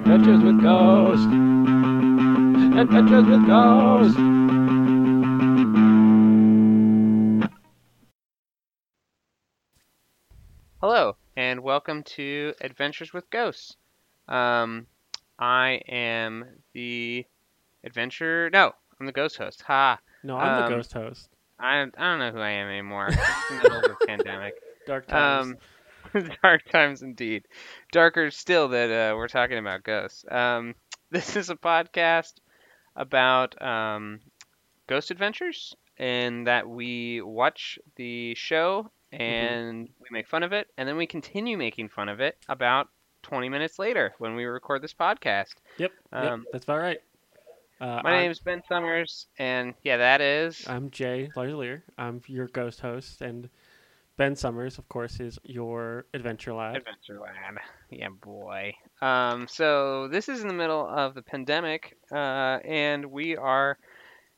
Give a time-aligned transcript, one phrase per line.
[0.00, 1.26] Adventures with Ghosts.
[2.76, 4.16] Adventures with Ghosts.
[10.80, 13.76] Hello, and welcome to Adventures with Ghosts.
[14.28, 14.86] Um,
[15.38, 17.26] I am the
[17.84, 18.50] adventure.
[18.52, 19.62] No, I'm the ghost host.
[19.62, 19.98] Ha!
[20.22, 21.28] No, I'm Um, the ghost host.
[21.58, 23.08] I I don't know who I am anymore.
[23.08, 24.54] It's the middle of the pandemic.
[24.86, 25.46] Dark times.
[25.48, 25.56] Um,
[26.42, 27.44] dark times indeed.
[27.92, 30.24] Darker still that uh, we're talking about ghosts.
[30.30, 30.74] Um,
[31.10, 32.34] this is a podcast
[32.96, 34.20] about um,
[34.86, 40.88] ghost adventures, and that we watch the show and we make fun of it, and
[40.88, 42.88] then we continue making fun of it about
[43.22, 45.54] 20 minutes later when we record this podcast.
[45.78, 46.98] yep, yep, um, that's about right.
[47.80, 50.66] Uh, My I'm, name's Ben Summers, and yeah, that is.
[50.68, 51.82] I'm Jay Larlier.
[51.96, 53.48] I'm your ghost host, and
[54.20, 56.76] Ben Summers, of course, is your adventure lad.
[56.76, 57.56] Adventureland.
[57.88, 58.74] Yeah, boy.
[59.00, 63.78] Um, so this is in the middle of the pandemic, uh, and we are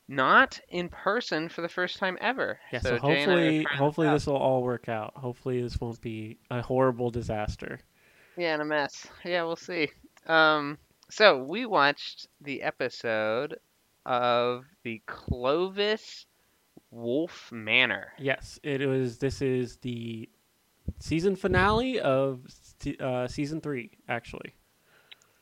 [0.07, 2.61] not in person for the first time ever.
[2.71, 5.11] Yeah, so so, Jay and I are hopefully, hopefully this will all work out.
[5.17, 7.77] Hopefully this won't be a horrible disaster.
[8.37, 9.05] Yeah, and a mess.
[9.25, 9.89] Yeah, we'll see.
[10.27, 10.77] Um,
[11.09, 13.57] so we watched the episode
[14.05, 16.25] of the Clovis
[16.93, 18.13] Wolfe Manor.
[18.19, 19.17] Yes, it was.
[19.17, 20.29] This is the
[20.99, 22.41] season finale of
[22.99, 24.55] uh, season three, actually.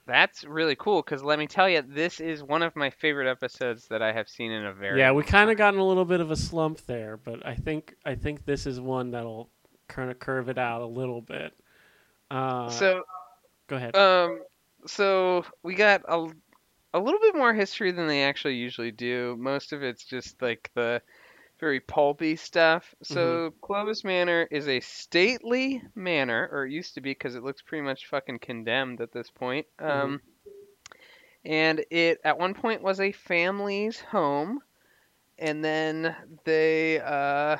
[0.07, 3.87] That's really cool because let me tell you, this is one of my favorite episodes
[3.89, 6.05] that I have seen in a very yeah, we kind of got in a little
[6.05, 9.49] bit of a slump there, but I think I think this is one that'll
[9.87, 11.53] kind of curve it out a little bit.
[12.29, 13.03] Uh, So
[13.67, 13.95] go ahead.
[13.95, 14.41] Um,
[14.85, 16.27] so we got a,
[16.93, 19.37] a little bit more history than they actually usually do.
[19.39, 21.01] Most of it's just like the
[21.61, 22.93] very pulpy stuff.
[23.03, 27.61] So Clovis Manor is a stately manor, or it used to be because it looks
[27.61, 29.67] pretty much fucking condemned at this point.
[29.79, 30.19] Um,
[31.45, 34.59] and it at one point was a family's home,
[35.39, 37.57] and then they uh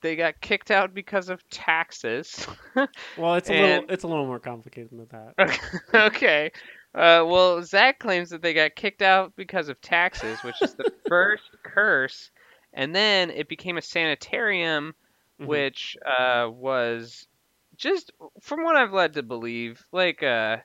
[0.00, 2.46] they got kicked out because of taxes.
[3.16, 5.58] well, it's a and- little it's a little more complicated than that.
[5.94, 6.50] okay.
[6.94, 10.92] Uh, well, Zak claims that they got kicked out because of taxes, which is the
[11.08, 12.30] first curse,
[12.74, 14.94] and then it became a sanitarium,
[15.40, 15.46] Mhm.
[15.46, 17.26] which uh, was
[17.76, 20.58] just, from what I've led to believe, like uh,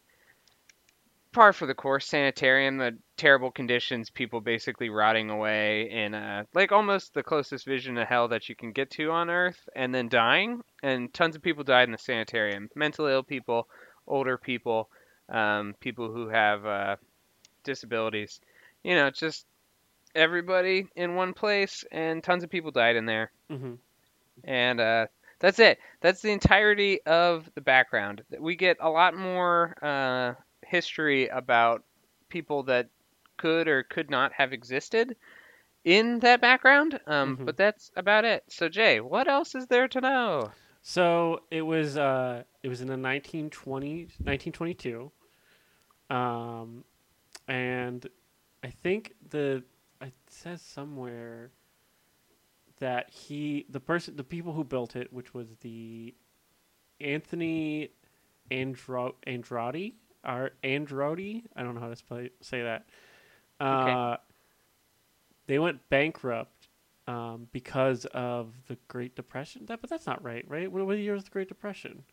[1.32, 2.78] par for the course sanitarium.
[2.78, 8.08] The terrible conditions, people basically rotting away in uh, like almost the closest vision of
[8.08, 10.62] hell that you can get to on Earth, and then dying.
[10.84, 12.70] And tons of people died in the sanitarium.
[12.76, 13.68] Mentally ill people,
[14.08, 14.90] older people,
[15.30, 16.96] um, people who have uh,
[17.64, 18.40] disabilities.
[18.84, 19.46] You know, just
[20.16, 23.32] everybody in one place, and tons of people died in there.
[23.50, 23.76] hmm
[24.44, 25.08] And uh,
[25.40, 25.80] that's it.
[26.02, 28.24] That's the entirety of the background.
[28.40, 30.34] We get a lot more uh,
[30.66, 31.84] history about
[32.30, 32.90] people that
[33.38, 35.16] could or could not have existed
[35.84, 37.00] in that background.
[37.08, 37.46] Um, Mhm.
[37.46, 38.44] But that's about it.
[38.50, 40.52] So Jay, what else is there to know?
[40.82, 45.12] So it was uh it was in the 1920 1922.
[46.10, 46.84] Um
[47.48, 48.08] and
[48.64, 49.64] I think the
[50.02, 51.52] it says somewhere
[52.80, 56.14] that he the person the people who built it which was the
[57.02, 57.90] Anthony
[58.52, 59.94] Andro Andrade
[60.26, 62.86] or Andrade I don't know how to say that.
[63.60, 64.18] Uh
[65.48, 66.70] they went bankrupt
[67.08, 69.66] um, because of the Great Depression.
[69.66, 70.72] That, but that's not right, right?
[70.72, 72.04] What, what year was the Great Depression?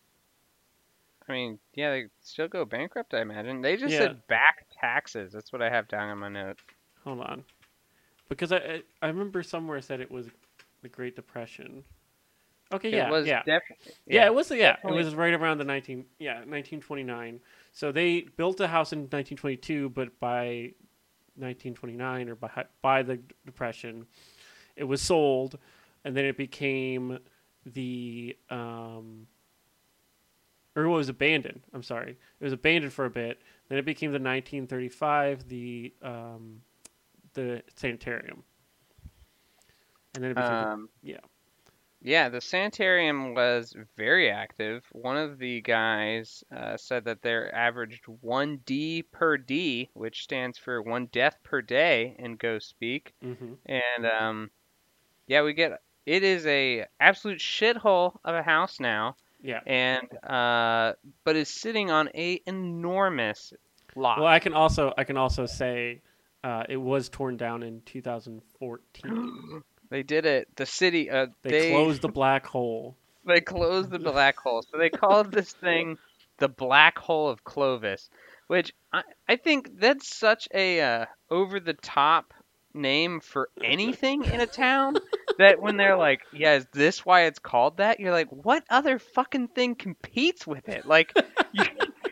[1.29, 3.61] I mean, yeah, they still go bankrupt, I imagine.
[3.61, 3.99] They just Yeah.
[3.99, 5.33] said back taxes.
[5.33, 6.59] That's what I have down on my note.
[7.05, 7.45] Hold on,
[8.29, 10.27] because I I, remember somewhere said it was
[10.83, 11.85] the Great Depression.
[12.73, 13.43] Okay, yeah, it was yeah.
[13.45, 13.93] definitely.
[14.07, 14.51] yeah, it was.
[14.51, 16.07] Yeah, it was right around the nineteen.
[16.19, 17.41] Yeah, nineteen twenty nine.
[17.73, 20.73] So they built a house in nineteen twenty two, but by
[21.37, 24.07] nineteen twenty nine or by by the depression,
[24.75, 25.59] it was sold,
[26.05, 27.19] and then it became
[27.65, 29.27] the um.
[30.75, 31.63] Or it was abandoned.
[31.73, 33.41] I'm sorry, it was abandoned for a bit.
[33.69, 36.61] Then it became the 1935 the um,
[37.36, 38.44] the sanitarium,
[40.15, 41.21] and then it became Um, yeah.
[42.03, 44.84] Yeah, the sanitarium was very active.
[44.92, 50.59] One of the guys uh, said that they're averaged one D per D, which stands
[50.59, 53.15] for one death per day in ghost speak.
[53.22, 54.50] hmm And um,
[55.27, 59.60] yeah, we get it is a absolute shithole of a house now, yeah.
[59.66, 60.94] and uh,
[61.24, 63.53] but is sitting on a enormous
[63.97, 64.18] lot.
[64.18, 66.03] Well, I can also I can also say
[66.47, 69.63] uh, it was torn down in 2014.
[69.89, 70.48] They did it.
[70.57, 71.09] The city.
[71.09, 72.97] Uh, They, they closed the black hole.
[73.25, 74.63] They closed the black hole.
[74.63, 75.97] So they called this thing
[76.39, 78.10] the black hole of Clovis,
[78.48, 82.34] which I, I think that's such a uh, over the top
[82.75, 84.97] name for anything in a town
[85.39, 88.01] that when they're like, yeah, is this why it's called that?
[88.01, 90.84] You're like, what other fucking thing competes with it?
[90.84, 91.13] Like,
[91.53, 91.65] you,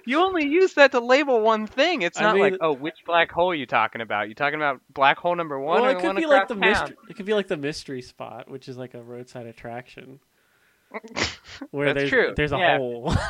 [0.07, 2.03] you only use that to label one thing.
[2.03, 4.29] It's I not like, oh, which black hole are you talking about?
[4.29, 6.97] You talking about black hole number one well, it could one be like the mystery.
[7.09, 10.21] It could be like the mystery spot, which is like a roadside attraction.
[11.71, 12.77] Where That's there's true, there's a yeah.
[12.79, 13.15] hole.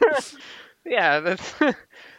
[0.88, 1.54] Yeah, that's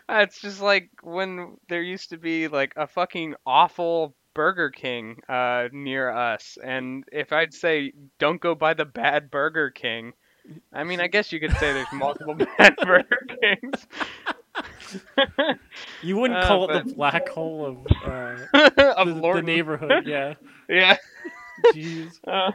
[0.07, 5.69] that's just like when there used to be like a fucking awful Burger King uh,
[5.71, 10.13] near us, and if I'd say don't go by the bad Burger King,
[10.73, 13.87] I mean I guess you could say there's multiple bad Burger Kings.
[16.01, 18.45] you wouldn't Uh, call it the black hole of uh,
[18.97, 20.05] of the, the neighborhood.
[20.05, 20.33] Yeah.
[20.67, 20.97] Yeah.
[21.73, 22.19] Jeez.
[22.27, 22.51] Uh,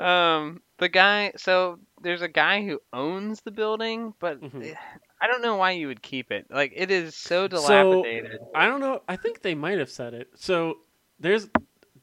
[0.00, 1.32] um, the guy.
[1.36, 4.76] So there's a guy who owns the building, but Mhm.
[5.20, 6.46] I don't know why you would keep it.
[6.50, 8.40] Like it is so dilapidated.
[8.54, 9.02] I don't know.
[9.08, 10.28] I think they might have said it.
[10.36, 10.78] So
[11.18, 11.48] there's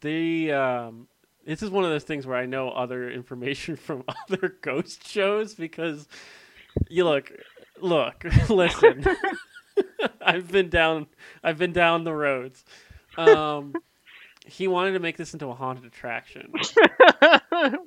[0.01, 1.07] the um
[1.45, 5.53] this is one of those things where I know other information from other ghost shows
[5.53, 6.07] because
[6.89, 7.31] you look
[7.81, 9.05] look listen.
[10.21, 11.07] I've been down
[11.43, 12.63] I've been down the roads.
[13.17, 13.73] Um
[14.47, 16.53] he wanted to make this into a haunted attraction.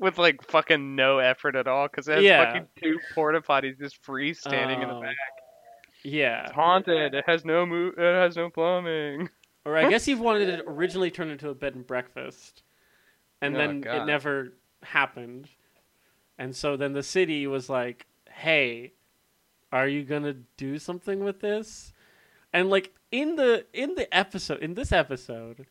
[0.01, 2.45] with like fucking no effort at all because it has Yeah.
[2.47, 5.15] fucking two porta potties just freestanding in the Um, back.
[6.03, 6.43] Yeah.
[6.45, 7.15] It's haunted.
[7.15, 9.29] It has no mo- It has no plumbing.
[9.65, 12.63] Or I guess he wanted it originally turned into a bed and breakfast,
[13.41, 14.53] and Oh, then it never
[14.83, 15.49] happened.
[16.39, 18.93] And so then the city was like, "Hey,
[19.73, 21.93] are you gonna do something with this?"
[22.53, 25.67] And like in the in the episode in this episode,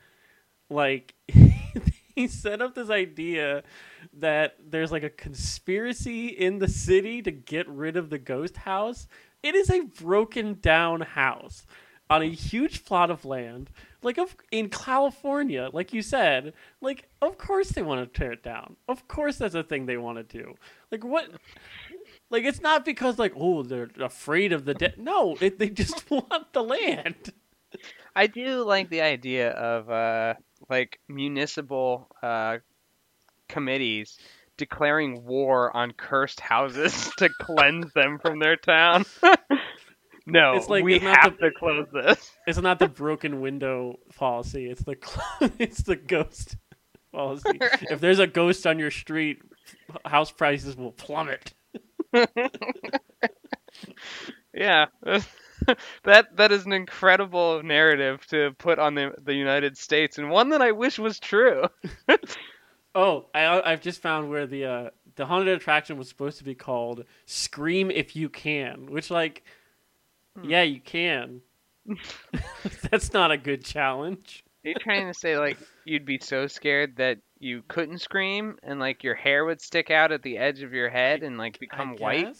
[0.69, 1.15] like
[2.15, 3.63] he set up this idea
[4.13, 9.07] that there's like a conspiracy in the city to get rid of the ghost house.
[9.43, 11.65] It is a broken down house
[12.09, 13.69] on a huge plot of land,
[14.01, 16.53] like of in California, like you said.
[16.81, 18.75] Like, of course they want to tear it down.
[18.87, 20.55] Of course that's a thing they want to do.
[20.91, 21.29] Like what?
[22.29, 24.95] Like it's not because like oh they're afraid of the dead.
[24.97, 27.33] No, it, they just want the land.
[28.15, 30.35] I do like the idea of uh,
[30.69, 32.57] like municipal uh,
[33.47, 34.17] committees
[34.57, 39.05] declaring war on cursed houses to cleanse them from their town.
[40.27, 42.31] no, It's like- we it's not have to close this.
[42.47, 44.69] It's not the broken window policy.
[44.69, 44.95] It's the
[45.59, 46.55] it's the ghost
[47.11, 47.57] policy.
[47.89, 49.39] If there's a ghost on your street,
[50.05, 51.53] house prices will plummet.
[54.53, 54.85] Yeah.
[56.03, 60.49] that that is an incredible narrative to put on the the United States and one
[60.49, 61.65] that I wish was true.
[62.95, 66.55] Oh, I I've just found where the uh, the haunted attraction was supposed to be
[66.55, 69.43] called "Scream If You Can," which like,
[70.37, 70.49] Hmm.
[70.49, 71.41] yeah, you can.
[72.91, 74.43] That's not a good challenge.
[74.65, 78.79] Are you trying to say like you'd be so scared that you couldn't scream and
[78.79, 81.95] like your hair would stick out at the edge of your head and like become
[81.95, 82.35] white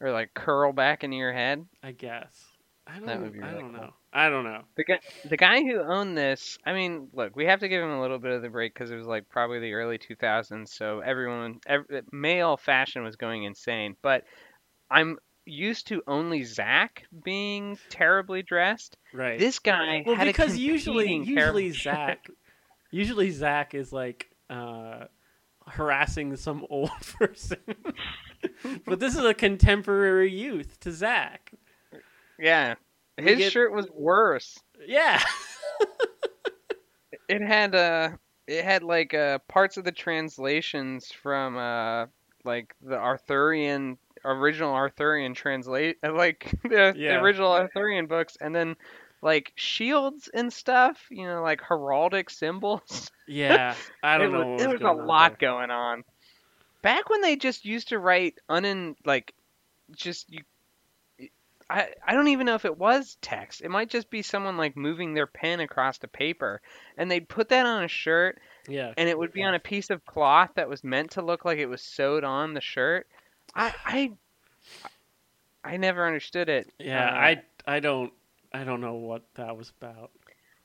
[0.00, 1.64] or like curl back into your head?
[1.82, 2.44] I guess.
[2.86, 3.06] I don't.
[3.06, 3.80] That would be I don't cool.
[3.80, 3.94] know.
[4.12, 4.62] I don't know.
[4.76, 7.90] The guy, the guy who owned this, I mean, look, we have to give him
[7.90, 11.00] a little bit of the break because it was like probably the early 2000s, so
[11.00, 13.96] everyone, ev male fashion was going insane.
[14.02, 14.24] But
[14.90, 18.96] I'm used to only Zak being terribly dressed.
[19.12, 19.38] Right.
[19.38, 22.26] This guy well, had because a usually usually Zak
[22.90, 25.04] usually Zak is like uh,
[25.66, 27.58] harassing some old person.
[28.86, 31.52] but this is a contemporary youth to Zak.
[32.38, 32.74] Yeah,
[33.16, 34.58] his get- shirt was worse.
[34.86, 35.22] Yeah.
[37.28, 38.10] It had uh,
[38.46, 42.06] it had like uh parts of the translations from uh
[42.44, 48.76] like the Arthurian original Arthurian translate like the, the original Arthurian books, and then
[49.22, 50.98] like shields and stuff.
[51.10, 53.10] You know, like heraldic symbols.
[53.26, 53.74] Yeah.
[54.02, 54.46] I don't it know.
[54.52, 55.48] was, there was was a lot there.
[55.50, 56.04] going on.
[56.82, 59.32] Back when they just used to write unin like
[59.96, 60.42] just you.
[61.70, 63.62] I, I don't even know if it was text.
[63.62, 66.60] It might just be someone like moving their pen across the paper,
[66.98, 68.38] and they'd put that on a shirt,
[68.68, 68.92] Yeah.
[68.98, 71.56] and it would be on a piece of cloth that was meant to look like
[71.56, 73.06] it was sewed on the shirt.
[73.54, 74.12] I I,
[75.64, 76.72] I never understood it.
[76.78, 78.12] Yeah, Uh, I I don't
[78.52, 80.10] I don't know what that was about.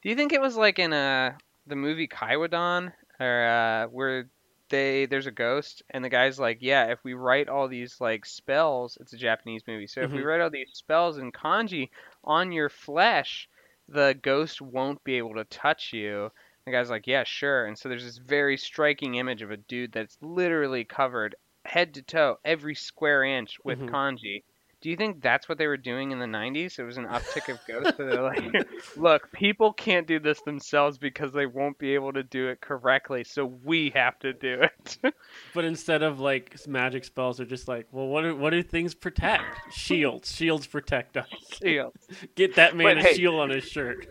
[0.01, 4.29] Do you think it was like in uh the movie Kwaidan, or uh, where
[4.69, 8.25] they there's a ghost and the guy's like, yeah, if we write all these like
[8.25, 10.23] spells, it's a Japanese movie, so if we Mhm.
[10.23, 11.89] write all these spells in kanji
[12.23, 13.47] on your flesh,
[13.87, 16.31] the ghost won't be able to touch you.
[16.65, 17.65] The guy's like, yeah, sure.
[17.65, 21.35] And so there's this very striking image of a dude that's literally covered
[21.69, 23.89] head to toe, every square inch with Mhm.
[23.89, 24.43] kanji.
[24.81, 26.79] Do you think that's what they were doing in the 90s?
[26.79, 27.97] It was an uptick of ghosts.
[27.97, 28.65] so they're like,
[28.97, 33.25] look, people can't do this themselves because they won't be able to do it correctly,
[33.25, 34.97] so we have to do it.
[35.53, 38.93] But instead of like magic spells, they're just like, well, what do, what do things
[38.95, 39.43] protect?
[39.73, 40.33] Shields.
[40.33, 41.27] Shields protect us.
[41.61, 41.89] Yeah.
[42.35, 44.07] Get that man But a hey- shield on his shirt.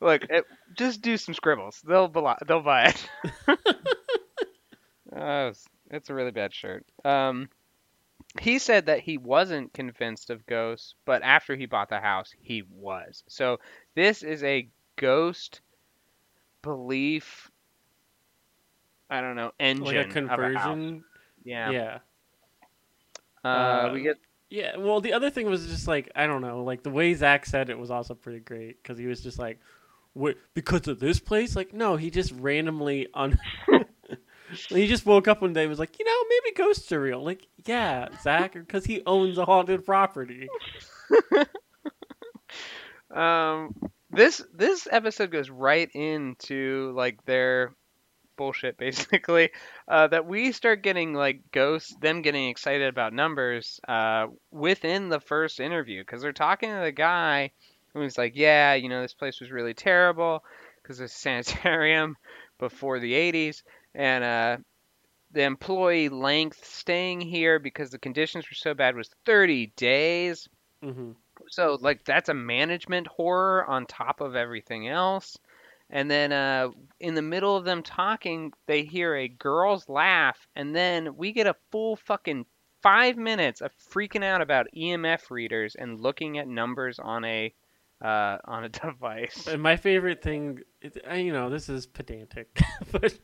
[0.00, 0.44] Look, it,
[0.76, 1.82] just do some scribbles.
[1.84, 2.06] They'll
[2.46, 3.08] they'll buy it.
[5.16, 5.52] oh,
[5.90, 6.84] it's, a really bad shirt.
[7.04, 7.48] Um,
[8.40, 12.62] he said that he wasn't convinced of ghosts, but after he bought the house, he
[12.70, 13.24] was.
[13.28, 13.60] So
[13.94, 15.60] this is a ghost
[16.62, 17.50] belief.
[19.10, 21.04] I don't know engine Like a conversion.
[21.44, 21.70] Yeah.
[21.70, 21.98] Yeah.
[23.44, 24.16] Uh, we Uh, get
[24.50, 27.46] Yeah, well, the other thing was just like I don't know, like the way Zak
[27.46, 29.60] said it was also pretty great because he was just like,
[30.14, 30.36] "What?
[30.54, 33.38] Because of this place?" Like, no, he just randomly on.
[34.68, 37.24] he just woke up one day and was like, you know, maybe ghosts are real.
[37.24, 40.48] Like, yeah, Zak, because he owns a haunted property.
[43.10, 43.74] Um,
[44.10, 47.74] this this episode goes right into like their
[48.36, 49.50] bullshit, basically.
[49.88, 55.18] Uh, that we start getting like ghosts, them getting excited about numbers uh, within the
[55.18, 57.50] first interview because they're talking to the guy
[57.94, 60.44] who's like, yeah, you know, this place was really terrible
[60.82, 62.16] because it's a sanitarium
[62.58, 63.62] before the 80s,
[63.94, 64.56] and uh,
[65.32, 70.48] the employee length staying here because the conditions were so bad was 30 days.
[70.82, 71.12] hmm
[71.50, 75.38] So like that's a management horror on top of everything else.
[75.90, 76.68] And then uh,
[77.00, 81.46] in the middle of them talking, they hear a girl's laugh, and then we get
[81.46, 82.46] a full fucking
[82.82, 87.54] five minutes of freaking out about EMF readers and looking at numbers on a
[88.00, 89.46] uh, on a device.
[89.46, 90.60] And my favorite thing,
[91.14, 92.60] you know, this is pedantic,
[92.92, 93.18] but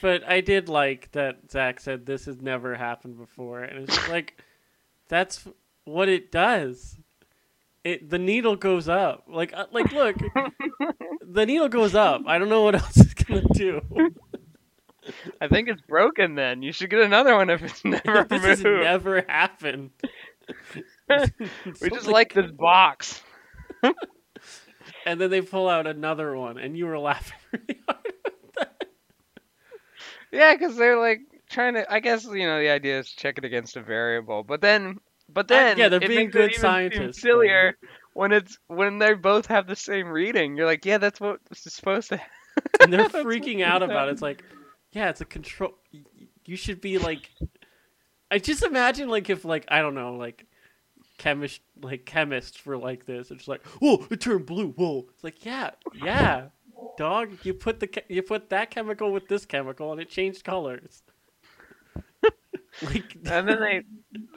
[0.00, 4.42] but I did like that Zak said this has never happened before, and it's like
[5.08, 5.46] that's
[5.84, 6.96] what it does.
[7.82, 10.16] It the needle goes up, like uh, like look,
[11.26, 12.22] the needle goes up.
[12.26, 13.82] I don't know what else it's gonna do.
[15.38, 16.34] I think it's broken.
[16.34, 18.84] Then you should get another one if it's never this moved.
[18.84, 19.90] never happened.
[21.08, 23.20] we just like this box.
[25.06, 27.98] and then they pull out another one, and you were laughing really hard.
[30.32, 31.92] Yeah, because they're like trying to.
[31.92, 34.98] I guess you know the idea is check it against a variable, but then,
[35.28, 37.76] but then yeah, they're being good it even seem scientists, Sillier
[38.14, 40.56] when it's when they both have the same reading.
[40.56, 42.20] You're like, yeah, that's what is supposed to.
[42.80, 44.12] and they're freaking out about it.
[44.12, 44.42] It's like,
[44.92, 45.74] yeah, it's a control.
[46.44, 47.30] You should be like,
[48.30, 50.46] I just imagine like if like I don't know like
[51.24, 53.30] chemist like chemists were like this.
[53.30, 54.72] It's like, whoa, it turned blue.
[54.72, 56.48] Whoa, it's like yeah, yeah,
[56.98, 57.30] dog.
[57.44, 61.02] You put the you put that chemical with this chemical, and it changed colors.
[62.82, 63.82] like and then they,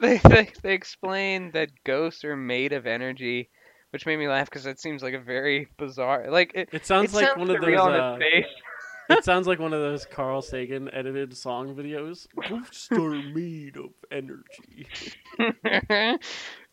[0.00, 3.50] they they they explain that ghosts are made of energy,
[3.90, 6.30] which made me laugh because it seems like a very bizarre.
[6.30, 7.68] Like it, it sounds it like sounds one of those.
[7.70, 8.16] surreal on its Uh.
[9.08, 12.26] It sounds like one of those Carl Sagan edited song videos.
[12.48, 14.86] Ghosts are made of energy.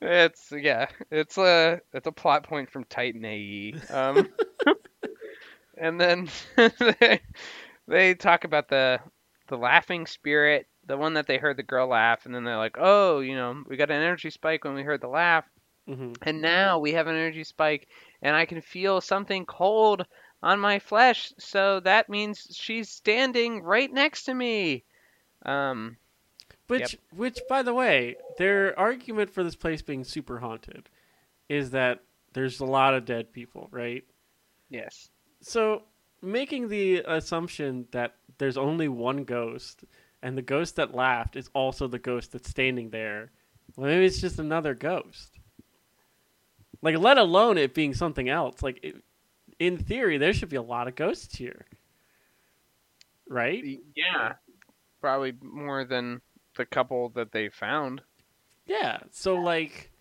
[0.01, 3.75] it's yeah, it's a it's a plot point from Titan AE.
[3.89, 4.27] Um,
[5.77, 7.21] and then they,
[7.87, 8.99] they talk about the
[9.47, 12.77] the laughing spirit, the one that they heard the girl laugh, and then they're like,
[12.79, 15.45] oh, you know, we got an energy spike when we heard the laugh,
[15.87, 17.87] hmm and now we have an energy spike,
[18.21, 20.05] and I can feel something cold
[20.45, 24.83] on my flesh, so that means she's standing right next to me.
[25.43, 25.97] Um,
[26.67, 30.87] Which, which, by the way, their argument for this place being super haunted
[31.49, 32.01] is that
[32.33, 34.03] there's a lot of dead people, right?
[34.69, 35.09] yes.
[35.41, 35.83] So,
[36.21, 39.83] making the assumption that there's only one ghost,
[40.21, 43.31] and the ghost that laughed is also the ghost that's standing there,
[43.75, 45.39] well, maybe it's just another ghost.
[46.83, 48.61] Like, let alone it being something else.
[48.61, 48.95] Like, it,
[49.59, 51.65] in theory, there should be a lot of ghosts here,
[53.29, 53.63] right?
[53.95, 54.33] Yeah.
[55.01, 56.21] Probably more than
[56.55, 58.01] the couple that they found.
[58.65, 58.99] Yeah.
[59.11, 59.91] So like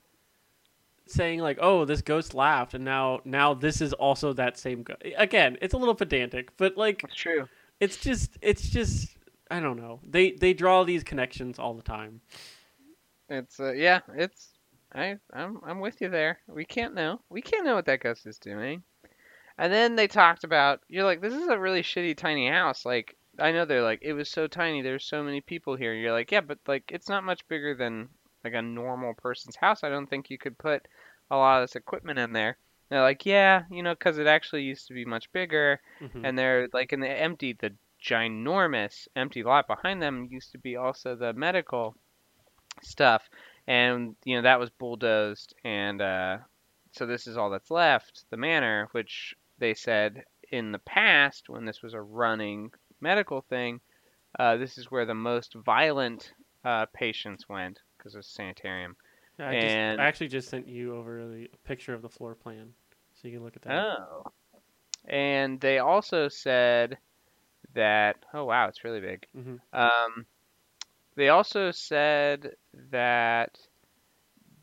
[1.06, 5.02] saying like, "Oh, this ghost laughed and now now this is also that same ghost."
[5.16, 7.48] Again, it's a little pedantic, but like it's true.
[7.80, 9.16] it's just it's just
[9.50, 10.00] I don't know.
[10.08, 12.20] They they draw these connections all the time.
[13.28, 14.54] It's uh, yeah, it's
[14.94, 16.38] I I'm I'm with you there.
[16.48, 17.20] We can't know.
[17.28, 18.82] We can't know what that ghost is doing.
[19.56, 22.84] And then they talked about you're like this is a really shitty tiny house.
[22.84, 24.82] Like I know they're like it was so tiny.
[24.82, 25.94] There's so many people here.
[25.94, 28.08] You're like yeah, but like it's not much bigger than
[28.44, 29.84] like a normal person's house.
[29.84, 30.86] I don't think you could put
[31.30, 32.56] a lot of this equipment in there.
[32.90, 35.80] They're like yeah, you know, because it actually used to be much bigger.
[36.00, 36.24] Mhm.
[36.24, 37.72] and they're like in the empty the
[38.04, 41.94] ginormous empty lot behind them used to be also the medical
[42.82, 43.22] stuff
[43.66, 46.38] and you know that was bulldozed, and uh,
[46.92, 48.24] so this is all that's left.
[48.30, 52.70] The manor, which they said in the past, when this was a running
[53.00, 53.80] medical thing,
[54.38, 56.32] uh, this is where the most violent
[56.64, 58.96] uh, patients went because of sanitarium.
[59.38, 62.72] Yeah, I, just, I actually just sent you over the picture of the floor plan,
[63.14, 63.84] so you can look at that.
[63.84, 64.24] Oh.
[65.06, 66.98] And they also said
[67.74, 69.26] that oh wow, it's really big.
[69.34, 70.26] hmm Um,
[71.16, 72.54] they also said
[72.90, 73.58] that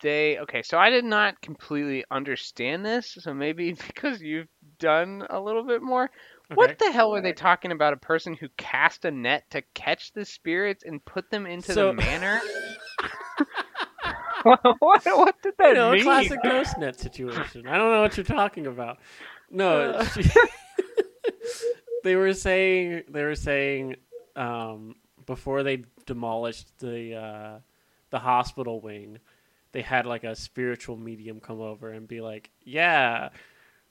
[0.01, 4.47] they okay, so I did not completely understand this, so maybe because you've
[4.81, 6.09] done a little bit more.
[6.53, 7.93] What the hell were they talking about?
[7.93, 11.87] A person who cast a net to catch the spirits and put them into So-
[11.87, 12.41] the manor?
[14.43, 16.01] what, what did that you know, mean?
[16.01, 17.67] a classic ghost net situation.
[17.67, 18.97] I don't know what you're talking about.
[19.49, 20.05] No, Uh.
[20.05, 20.29] she-
[22.03, 23.97] they were saying they were saying
[24.35, 24.95] um,
[25.25, 27.59] before they demolished the uh,
[28.09, 29.19] the hospital wing,
[29.73, 33.29] they had like a spiritual medium come over and be like, "Yeah,"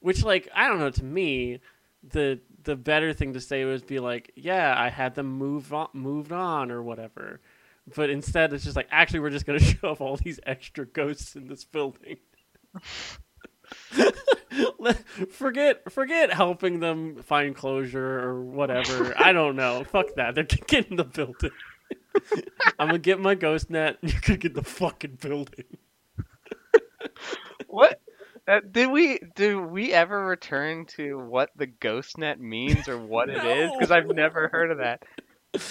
[0.00, 0.90] which like I don't know.
[0.90, 1.61] To me,
[2.02, 5.88] the the better thing to say was be like, "Yeah, I had them move on,
[5.92, 7.40] moved on or whatever."
[7.95, 11.49] But instead, it's just like, actually, we're just gonna shove all these extra ghosts in
[11.49, 12.19] this building.
[15.30, 19.14] Forget, forget helping them find closure or whatever.
[19.16, 19.85] I don't know.
[19.85, 20.35] Fuck that.
[20.35, 21.50] They're getting the building.
[22.78, 23.99] I'm gonna get my ghost net.
[24.02, 25.64] You're gonna get the fucking building.
[27.69, 28.00] What?
[28.50, 33.28] Uh, did we did we ever return to what the ghost net means or what
[33.28, 33.71] it is?
[33.73, 35.04] Because I've never heard of that.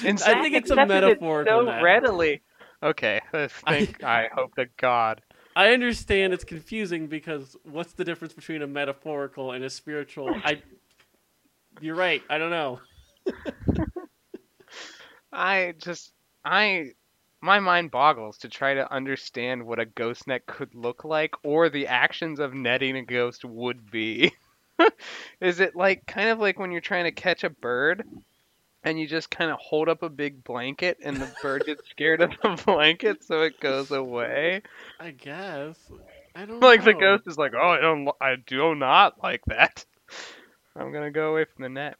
[0.05, 1.83] And I think it's a accepted it metaphor so that.
[1.83, 2.41] readily.
[2.81, 4.01] Okay, let's think.
[4.01, 5.21] I hope to God.
[5.57, 10.33] I understand it's confusing because what's the difference between a metaphorical and a spiritual?
[10.43, 10.61] I.
[11.81, 12.21] You're right.
[12.29, 12.79] I don't know.
[15.33, 16.13] I just
[16.45, 16.91] I
[17.41, 21.69] my mind boggles to try to understand what a ghost net could look like or
[21.69, 24.33] the actions of netting a ghost would be.
[25.41, 28.03] Is it like kind of like when you're trying to catch a bird
[28.83, 32.21] and you just kind of hold up a big blanket and the bird gets scared
[32.21, 34.61] of the blanket so it goes away?
[34.99, 35.77] I guess.
[36.35, 39.85] I don't Like the ghost is like, "Oh, I don't I do not like that.
[40.75, 41.97] I'm going to go away from the net."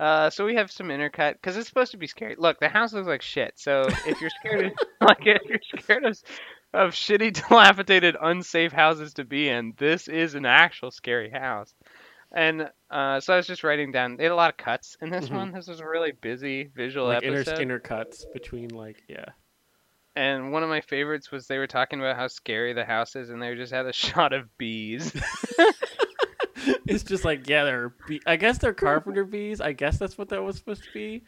[0.00, 2.34] Uh, so we have some intercut because it's supposed to be scary.
[2.38, 3.52] Look, the house looks like shit.
[3.56, 6.18] So if you're scared, of, like if you're scared of,
[6.72, 11.74] of shitty, dilapidated, unsafe houses to be in, this is an actual scary house.
[12.32, 14.16] And uh, so I was just writing down.
[14.16, 15.34] They had a lot of cuts in this Mhm.
[15.34, 15.52] one.
[15.52, 19.26] This was a really busy visual like inter- intercuts between like yeah.
[20.16, 23.28] And one of my favorites was they were talking about how scary the house is,
[23.30, 25.12] and they just had a shot of bees.
[26.90, 29.60] it's just like yeah, they're bee- I guess they're carpenter bees.
[29.60, 31.22] I guess that's what that was supposed to be.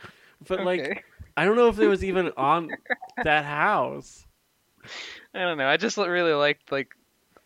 [0.46, 1.04] But like
[1.36, 2.68] I don't know if it was even on
[3.24, 4.26] that house.
[5.34, 5.68] I don't know.
[5.68, 6.88] I just really liked like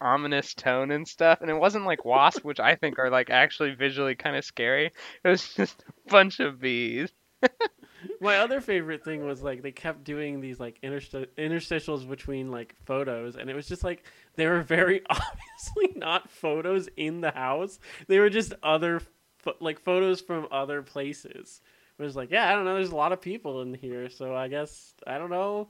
[0.01, 3.75] ominous tone and stuff, and it wasn't like wasp, which I think are like actually
[3.75, 4.93] visually kind of scary.
[5.25, 7.11] It was just a bunch of bees.
[8.21, 12.75] My other favorite thing was like they kept doing these like intersti- interstitials between like
[12.85, 14.05] photos, and it was just like
[14.37, 17.79] they were very obviously not photos in the house.
[18.09, 19.01] They were just other
[19.39, 21.61] pho- like photos from other places.
[21.99, 22.75] It was like, yeah, I don't know.
[22.75, 25.69] There's a lot of people in here, so I guess I don't know.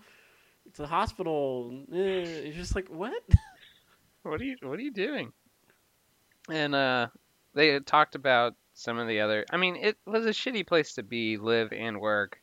[0.66, 1.84] It's a hospital.
[1.92, 3.12] Eh, It's just like what?
[4.22, 5.32] What are you What are you doing?
[6.50, 7.08] And uh,
[7.54, 9.44] they had talked about some of the other.
[9.50, 12.38] I mean, it was a shitty place to be, live, and work.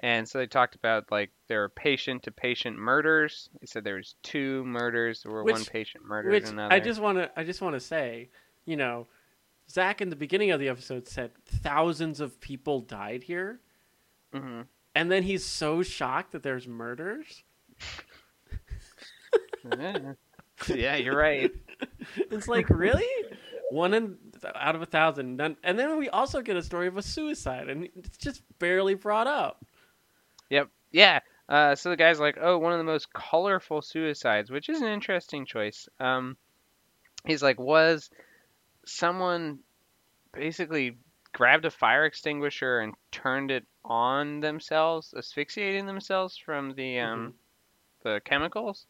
[0.00, 3.48] And so they talked about like there were patient to patient murders.
[3.60, 5.22] They said there was two murders.
[5.22, 6.72] There were one patient murdered Which another.
[6.72, 8.28] I just want to I just want to say,
[8.64, 9.08] you know,
[9.68, 13.58] Zak in the beginning of the episode said thousands of people died here,
[14.32, 14.60] hmm
[14.94, 17.44] and then he's so shocked that there's murders.
[19.78, 20.12] yeah.
[20.68, 21.50] yeah, you're right.
[22.30, 23.06] It's like really
[23.70, 26.96] one in, out of a thousand, None, and then we also get a story of
[26.96, 29.64] a suicide, and it's just barely brought up.
[30.50, 30.68] Yep.
[30.92, 31.20] Yeah.
[31.48, 34.88] Uh, so the guy's like, oh, one of the most colorful suicides, which is an
[34.88, 35.88] interesting choice.
[35.98, 36.36] Um,
[37.24, 38.10] he's like, was
[38.84, 39.60] someone
[40.32, 40.98] basically
[41.32, 47.34] grabbed a fire extinguisher and turned it on themselves, asphyxiating themselves from the um,
[48.02, 48.86] the chemicals?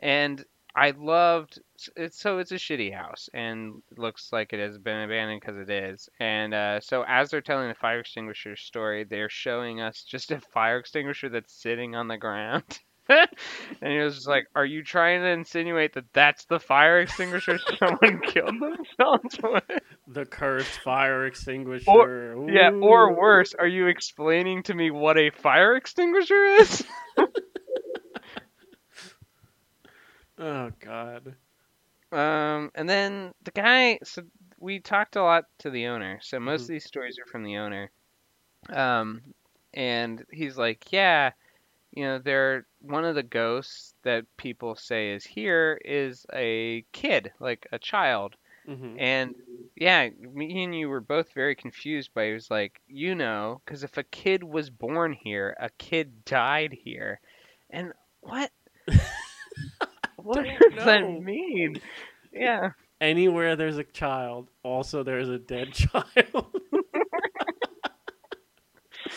[0.00, 0.44] And
[0.76, 1.60] I loved
[1.96, 5.70] it's so it's a shitty house and looks like it has been abandoned because it
[5.70, 6.08] is.
[6.18, 10.40] And uh, so as they're telling the fire extinguisher story, they're showing us just a
[10.52, 12.80] fire extinguisher that's sitting on the ground.
[13.08, 13.28] and
[13.82, 18.20] he was just like, "Are you trying to insinuate that that's the fire extinguisher someone
[18.22, 22.36] killed themselves with?" The cursed fire extinguisher.
[22.48, 26.84] yeah, or worse, are you explaining to me what a fire extinguisher is?
[30.38, 31.34] Oh God.
[32.12, 33.98] Um, and then the guy.
[34.04, 34.22] So
[34.58, 36.18] we talked a lot to the owner.
[36.22, 36.68] So most Mhm.
[36.68, 37.90] of these stories are from the owner.
[38.70, 39.22] Um,
[39.74, 41.32] and he's like, yeah,
[41.92, 47.32] you know, they're one of the ghosts that people say is here is a kid,
[47.40, 48.36] like a child.
[48.66, 49.34] hmm And
[49.76, 53.82] yeah, me and you were both very confused by it was like, you know, because
[53.84, 57.20] if a kid was born here, a kid died here.
[57.70, 58.50] And what?
[60.24, 61.80] what does that mean?
[62.32, 62.70] Yeah.
[63.00, 66.46] Anywhere there's a child, also there's a dead child.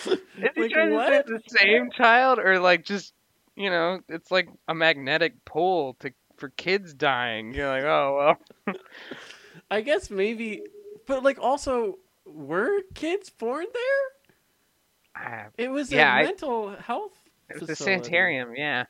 [0.06, 0.20] Is
[0.56, 1.10] he Like, trying what?
[1.10, 3.14] to say the same child or like just,
[3.56, 7.54] you know, it's like a magnetic pull to for kids dying.
[7.54, 8.36] You're like, oh
[8.68, 8.76] well.
[9.72, 10.62] I guess maybe,
[11.08, 15.24] but like also, were kids born there?
[15.26, 17.14] Ah, It was Yeah, a I- mental health
[17.50, 18.86] It was the facility, sanitarium, yeah.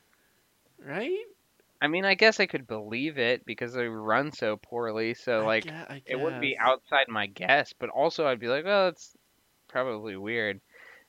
[0.84, 1.24] right?
[1.80, 5.14] I mean, I guess I could believe it because they run so poorly.
[5.14, 8.48] So I like, gue- I it wouldn't be outside my guess, but also I'd be
[8.48, 9.16] like, oh, well, it's
[9.68, 10.60] probably weird.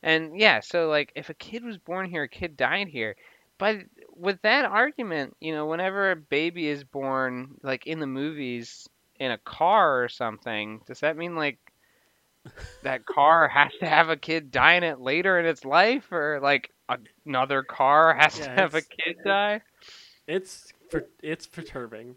[0.04, 3.16] And yeah, so like if a kid was born here, a kid died here.
[3.58, 3.78] But
[4.16, 8.88] with that argument, you know, whenever a baby is born, like in the movies,
[9.20, 11.60] in a car or something, does that mean like
[12.82, 16.40] that car has to have a kid die in it later in its life, or
[16.42, 16.72] like
[17.26, 19.62] another car has to have a kid die?
[20.30, 22.16] It's per- it's perturbing.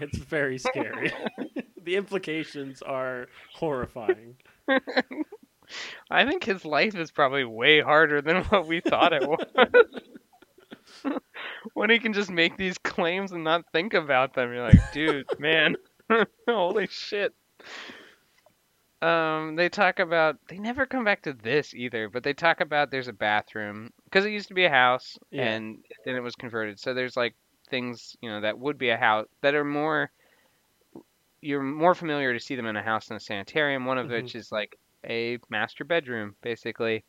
[0.00, 1.12] It's very scary.
[1.84, 4.36] the implications are horrifying.
[6.10, 9.44] I think his life is probably way harder than what we thought it was.
[11.74, 15.26] when he can just make these claims and not think about them, you're like, dude,
[15.38, 15.76] man,
[16.48, 17.34] holy shit.
[19.02, 22.90] Um, they talk about they never come back to this either, but they talk about
[22.90, 25.44] there's a bathroom because it used to be a house Yeah.
[25.52, 26.78] and then it was converted.
[26.80, 27.34] So there's like
[27.70, 30.10] things you know that would be a house that are more
[31.40, 33.86] you're more familiar to see them in a house than a sanitarium.
[33.86, 34.22] One of Mhm.
[34.22, 34.78] which is like
[35.08, 37.02] a master bedroom, basically.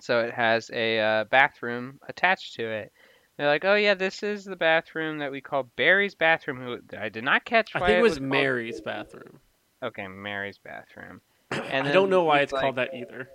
[0.00, 2.92] So it has a uh, bathroom attached to it.
[3.36, 6.60] They're like, oh yeah, this is the bathroom that we call Barry's bathroom.
[6.60, 7.76] Who I did not catch.
[7.76, 9.38] I think it was called- Mary's bathroom.
[9.82, 11.20] Okay, Mary's bathroom.
[11.52, 13.28] And I don't know why it's like, called that either.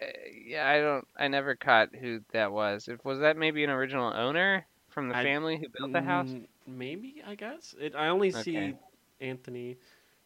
[0.00, 0.06] uh,
[0.46, 1.06] yeah, I don't.
[1.18, 2.88] I never caught who that was.
[2.88, 6.34] If was that maybe an original owner from the I- family who built the house?
[6.34, 7.94] Mm, Maybe I guess it.
[7.96, 8.76] I only see
[9.20, 9.78] Anthony.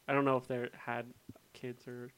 [0.09, 1.06] I don't know if they had
[1.54, 2.12] kids or.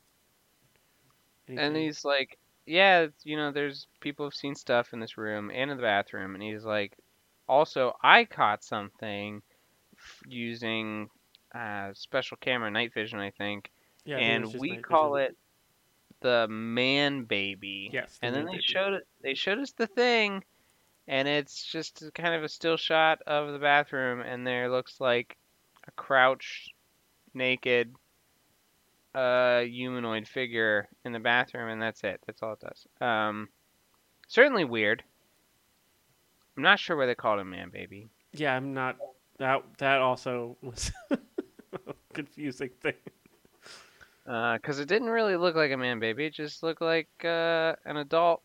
[1.56, 5.70] And he's like, yeah, you know, there's people have seen stuff in this room and
[5.70, 6.96] in the bathroom, and he's like,
[7.48, 9.42] also, I caught something
[9.96, 11.10] f- using
[11.54, 13.70] uh, special camera night vision, I think,
[14.04, 15.16] yeah, I think it and we call vision.
[15.16, 15.36] it
[16.20, 17.96] the man baby.
[17.96, 18.62] Yes, the and then they baby.
[18.62, 19.06] showed it.
[19.22, 20.44] They showed us the thing,
[21.08, 25.36] and it's just kind of a still shot of the bathroom, and there looks like
[25.86, 26.72] a crouched,
[27.34, 27.94] naked,
[29.14, 32.20] uh, humanoid figure in the bathroom, and that's it.
[32.26, 32.86] That's all it does.
[33.00, 33.48] Um,
[34.28, 35.02] certainly weird.
[36.56, 38.08] I'm not sure why they called him man baby.
[38.32, 38.96] Yeah, I'm not.
[39.38, 41.18] That that also was a
[42.12, 42.94] confusing thing.
[44.24, 46.26] because it didn't really look like a man baby.
[46.26, 48.42] It just looked like uh, an adult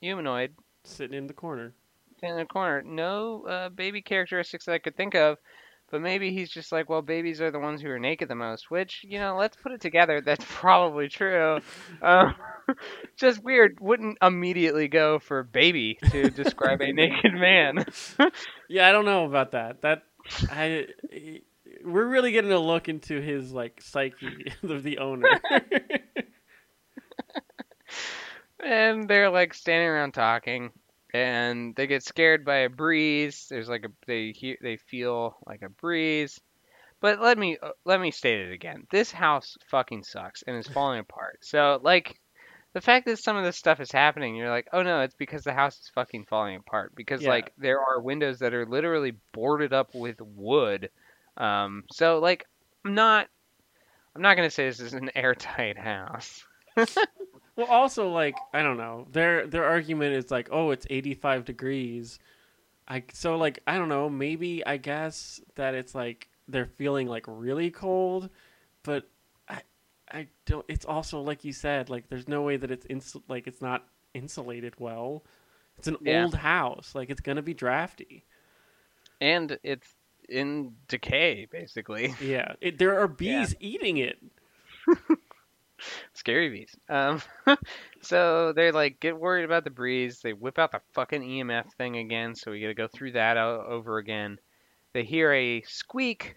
[0.00, 0.54] humanoid
[0.90, 1.72] Sitting in the corner.
[2.22, 2.82] in the corner.
[2.82, 5.38] No uh, baby characteristics that I could think of,
[5.90, 8.70] but maybe he's just like, well, babies are the ones who are naked the most.
[8.70, 10.20] Which you know, let's put it together.
[10.24, 11.58] That's probably true.
[12.02, 12.34] Um,
[13.16, 13.78] just weird.
[13.80, 17.84] Wouldn't immediately go for baby to describe a naked man.
[18.68, 19.82] Yeah, I don't know about that.
[19.82, 20.02] That
[20.50, 20.86] I.
[21.84, 25.40] We're really getting a look into his like psyche of the owner.
[28.62, 30.70] and they're like standing around talking
[31.14, 33.46] and they get scared by a breeze.
[33.50, 36.40] There's like a they hear they feel like a breeze.
[37.00, 38.86] But let me uh, let me state it again.
[38.90, 41.38] This house fucking sucks and is falling apart.
[41.42, 42.20] So like
[42.72, 45.42] the fact that some of this stuff is happening you're like oh no it's because
[45.44, 46.94] the house is fucking falling apart.
[46.94, 47.30] Because Yeah.
[47.30, 50.90] like there are windows that are literally boarded up with wood.
[51.36, 52.44] Um so like
[52.84, 53.28] i'm not
[54.14, 56.44] i'm not going to say this is an airtight house
[57.56, 59.06] well, also like I don't know.
[59.12, 62.18] Their their argument is like, oh, it's 85 degrees.
[62.88, 64.08] I so like I don't know.
[64.08, 68.30] Maybe I guess that it's like they're feeling like really cold,
[68.82, 69.08] but
[69.48, 69.62] I
[70.10, 70.64] I don't.
[70.68, 73.86] It's also like you said, like there's no way that it's insul- like it's not
[74.14, 75.24] insulated well.
[75.78, 76.24] It's an Yeah.
[76.24, 76.94] old house.
[76.94, 78.24] Like it's gonna be drafty.
[79.20, 79.94] and it's
[80.28, 84.18] in decay basically Yeah, it, there are bees eating it.
[86.14, 86.74] Scary bees.
[86.88, 87.22] Um,
[88.02, 90.20] so they like get worried about the breeze.
[90.20, 93.36] They whip out the fucking EMF thing again, so we got to go through that
[93.36, 94.38] o- over again.
[94.92, 96.36] They hear a squeak,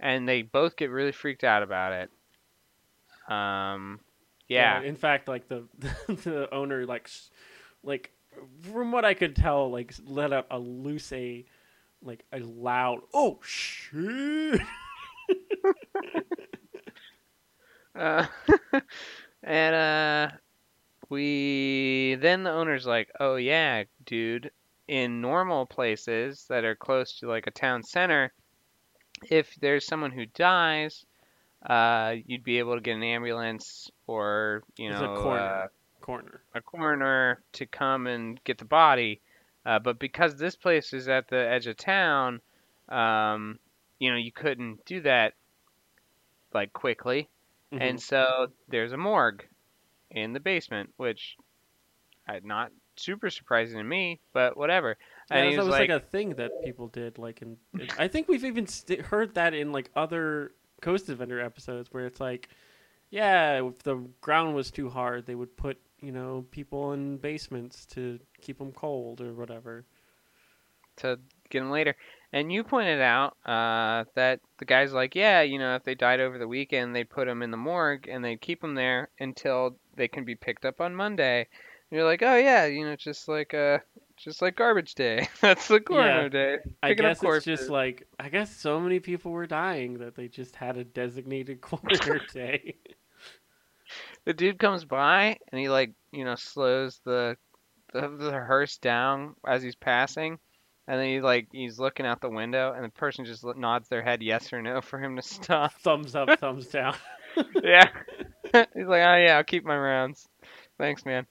[0.00, 3.32] and they both get really freaked out about it.
[3.32, 4.00] Um,
[4.48, 5.64] yeah, In fact, like the
[6.08, 7.10] the owner, like,
[7.82, 8.12] like
[8.72, 11.44] from what I could tell, like let out a loose a,
[12.02, 14.60] like a loud oh shit.
[17.96, 18.26] Uh,
[19.42, 20.36] and uh,
[21.08, 24.50] we then the owner's like, "Oh yeah, dude,
[24.88, 28.32] in normal places that are close to like a town center,
[29.30, 31.04] if there's someone who dies,
[31.64, 35.40] uh, you'd be able to get an ambulance or you There's a know coroner.
[35.40, 35.66] uh,
[36.00, 36.40] Corner.
[36.54, 39.20] a coroner to come and get the body.
[39.64, 42.40] Uh, but because this place is at the edge of town,
[42.88, 43.58] um,
[43.98, 45.34] you know, you couldn't do that
[46.54, 47.28] like quickly.
[47.76, 47.82] Mhm.
[47.82, 49.46] And so there's a morgue
[50.10, 51.36] in the basement, which
[52.28, 54.96] uh, not super surprising to me, but whatever.
[55.30, 57.18] Yeah, And that was was like, like, a thing that people did.
[57.18, 61.40] Like, in, in- I think we've even st- heard that in like other Ghost Adventure
[61.40, 62.48] episodes, where it's like,
[63.10, 67.86] yeah, if the ground was too hard, they would put you know people in basements
[67.86, 69.84] to keep them cold or whatever.
[70.96, 71.96] to get them later.
[72.32, 76.20] And you pointed out uh, that the guy's like, yeah, you know, if they died
[76.20, 79.76] over the weekend, they'd put them in the morgue and they'd keep them there until
[79.96, 81.40] they can be picked up on Monday.
[81.40, 83.78] And you're like, oh yeah, you know, just like uh,
[84.16, 85.28] just like garbage day.
[85.40, 86.28] That's the coroner Yeah.
[86.28, 86.58] day.
[86.82, 90.14] I Picking up guess it's just like I guess so many people were dying that
[90.14, 92.76] they just had a designated coroner day.
[94.24, 97.36] the dude comes by and he like you know slows the
[97.92, 100.38] the, the hearse down as he's passing
[100.88, 104.02] and then he like he's looking out the window and the person just nods their
[104.02, 105.72] head yes or no for him to stop.
[105.80, 106.94] Thumbs up, thumbs down.
[107.62, 107.88] yeah.
[108.74, 110.28] He's like oh yeah i'll keep my rounds.
[110.78, 111.26] Thanks man.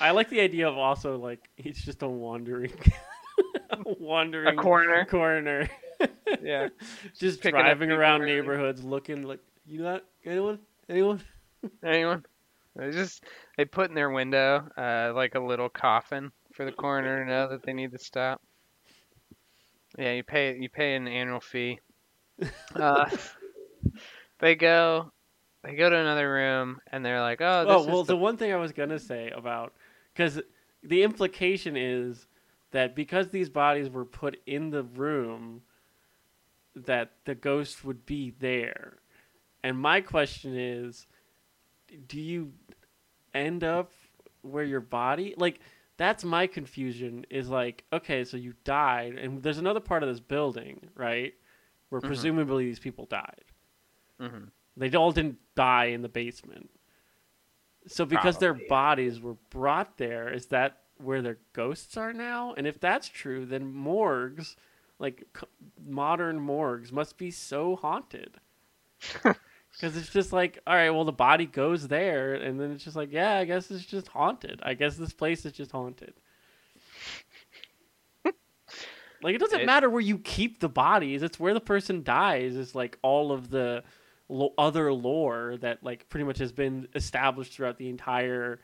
[0.00, 2.72] I like the idea of also like he's just a wandering,
[3.70, 5.68] a a wandering coroner coroner.
[6.42, 6.68] yeah.
[7.18, 8.32] Just Picking driving around early.
[8.34, 10.58] neighborhoods looking like you got anyone?
[10.88, 11.22] Anyone?
[11.82, 12.24] Anyone?
[12.76, 13.24] They just
[13.56, 17.48] they put in their window uh like a little coffin for the coroner to know
[17.48, 18.40] that they need to stop.
[19.98, 21.78] Yeah you pay you pay an annual fee.
[22.74, 23.08] Uh
[24.40, 25.12] they go
[25.62, 28.16] they go to another room and they're like oh this oh is well the the
[28.16, 29.72] one thing i was gonna say about
[30.12, 30.40] because
[30.82, 32.26] the implication is
[32.72, 35.62] that because these bodies were put in the room
[36.74, 38.94] that the ghost would be there.
[39.62, 41.06] And my question is
[42.08, 42.52] do you
[43.32, 43.92] end up
[44.42, 45.60] where your body like
[45.96, 50.20] that's my confusion is like okay so you died and there's another part of this
[50.20, 51.34] building right
[51.88, 52.06] where Mhm.
[52.06, 53.44] presumably these people died.
[54.20, 54.50] Mhm.
[54.76, 56.68] they all didn't die in the basement.
[57.86, 62.54] So because their bodies were brought there is that where their ghosts are now?
[62.54, 64.56] And if that's true then morgues
[64.98, 65.46] like c-
[65.84, 68.40] modern morgues must be so haunted
[69.74, 72.96] because it's just like all right well the body goes there and then it's just
[72.96, 74.60] like yeah i guess it's just haunted.
[74.62, 76.14] I guess this place is just haunted.
[79.22, 81.22] Like it doesn't It- matter where you keep the bodies.
[81.22, 83.82] It's where the person dies is like all of the
[84.28, 88.60] lo- other lore that like pretty much has been established throughout the entire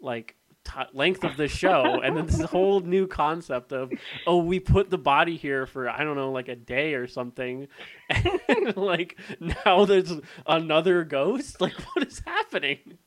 [0.00, 0.36] like
[0.68, 3.90] t- length of the show and then this whole new concept of
[4.26, 7.68] oh we put the body here for i don't know like a day or something
[8.10, 10.12] and like now there's
[10.46, 11.60] another ghost?
[11.68, 12.98] Like what is happening?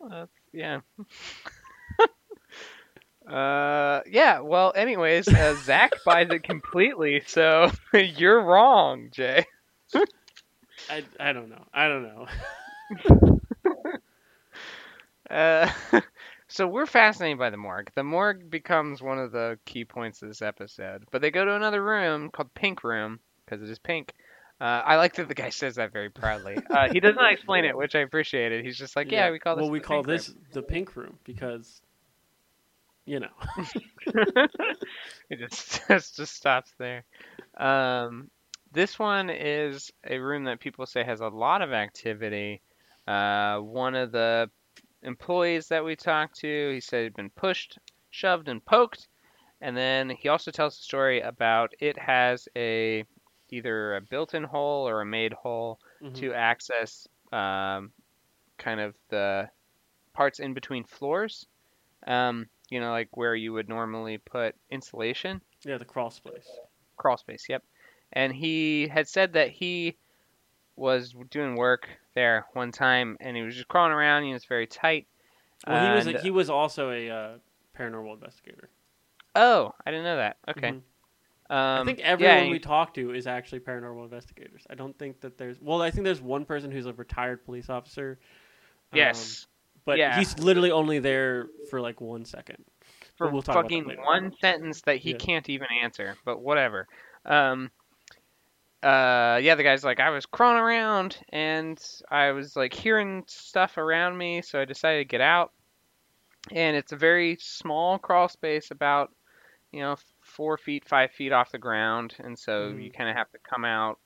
[0.00, 0.80] Uh, yeah.
[3.28, 9.44] Uh yeah well anyways uh, zak buys it completely so you're wrong jay.
[10.88, 11.64] I, I don't know.
[11.72, 12.26] I don't know
[15.30, 15.70] Uh,
[16.48, 17.90] so we're fascinated by the morgue.
[17.94, 21.04] The morgue becomes one of the key points of this episode.
[21.10, 24.14] But they go to another room called Pink Room because it is pink.
[24.60, 26.58] Uh, I like that the guy says that very proudly.
[26.70, 28.64] Uh, he does not explain it, which I appreciate it.
[28.64, 29.62] He's just like, yeah, we call this.
[29.62, 31.80] well we the call pink room." this the pink room because
[33.06, 33.30] you know
[35.30, 37.04] it just, just just stops there.
[37.56, 38.30] Um,
[38.72, 42.60] this one is a room that people say has a lot of activity.
[43.08, 44.50] Uh, one of the
[45.02, 47.78] employees that we talked to, he said he'd been pushed,
[48.10, 49.08] shoved, and poked.
[49.60, 53.04] And then he also tells a story about it has a
[53.50, 56.14] either a built-in hole or a made hole Mhm.
[56.14, 57.92] to access um,
[58.58, 59.48] kind of the
[60.12, 61.46] parts in between floors.
[62.06, 66.48] Um, you know, like where you would normally put insulation, yeah the crawl space
[66.96, 67.46] crawl space.
[67.48, 67.64] Yep.
[68.12, 69.96] And he had said that he
[70.80, 74.24] was doing work there one time, and he was just crawling around.
[74.24, 75.06] He was very tight.
[75.66, 77.38] Well, he was And- a, he was also a uh,
[77.78, 78.70] paranormal investigator.
[79.36, 80.38] Oh, I didn't know that.
[80.48, 80.70] Okay.
[80.70, 80.82] Mhm.
[81.54, 84.66] Um, I think yeah, everyone we he- talk to is actually paranormal investigators.
[84.70, 87.68] I don't think that there's well, I think there's one person who's a retired police
[87.68, 88.18] officer.
[88.92, 89.46] um, yes,
[89.84, 90.18] but yeah.
[90.18, 92.64] he's literally only there for like one second.
[93.16, 95.16] for but we'll talk fucking one sentence that he Yeah.
[95.18, 96.16] can't even answer.
[96.24, 96.88] But whatever.
[97.26, 97.70] Um,
[98.82, 103.76] uh, yeah, the guy's like, I was crawling around and I was like hearing stuff
[103.78, 105.52] around me, so I decided to get out.
[106.52, 109.12] And it's a very small crawl space, about
[109.72, 112.82] you know four feet, five feet off the ground, and so Mhm.
[112.82, 113.98] you kind of have to come out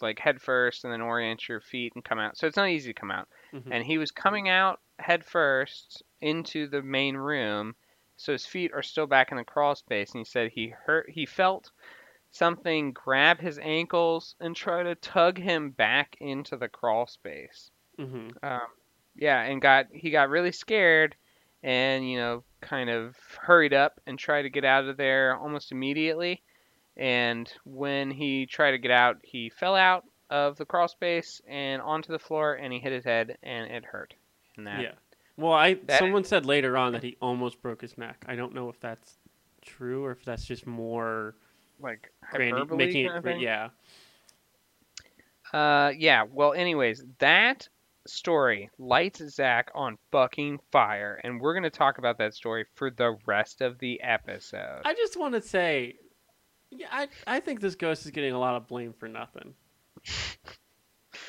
[0.00, 2.36] like head first and then orient your feet and come out.
[2.36, 3.72] So it's not easy to come out Mhm.
[3.72, 7.74] and he was coming out head first into the main room
[8.16, 11.08] so his feet are still back in the crawl space and he said he hurt
[11.10, 11.70] he felt
[12.32, 18.32] something grab his ankles and try to tug him back into the crawl space Mhm.
[18.42, 18.68] um,
[19.14, 21.14] yeah and got he got really scared
[21.62, 25.70] and you know kind of hurried up and tried to get out of there almost
[25.72, 26.42] immediately
[26.96, 31.82] and when he tried to get out he fell out of the crawl space and
[31.82, 34.14] onto the floor and he hit his head and it hurt
[34.56, 34.92] and that Yeah.
[35.36, 38.22] Well, I someone said later on that he almost broke his neck.
[38.28, 39.18] I don't know if that's
[39.62, 41.34] true or if that's just more
[41.82, 43.40] like granny- hyperbole making kind of it.
[43.40, 43.68] Yeah.
[45.52, 46.24] Uh, yeah.
[46.30, 47.68] Well, anyways, that
[48.06, 53.16] story lights Zak on fucking fire, and we're gonna talk about that story for the
[53.26, 54.80] rest of the episode.
[54.84, 55.96] I just want to say,
[56.70, 59.54] yeah, I I think this ghost is getting a lot of blame for nothing.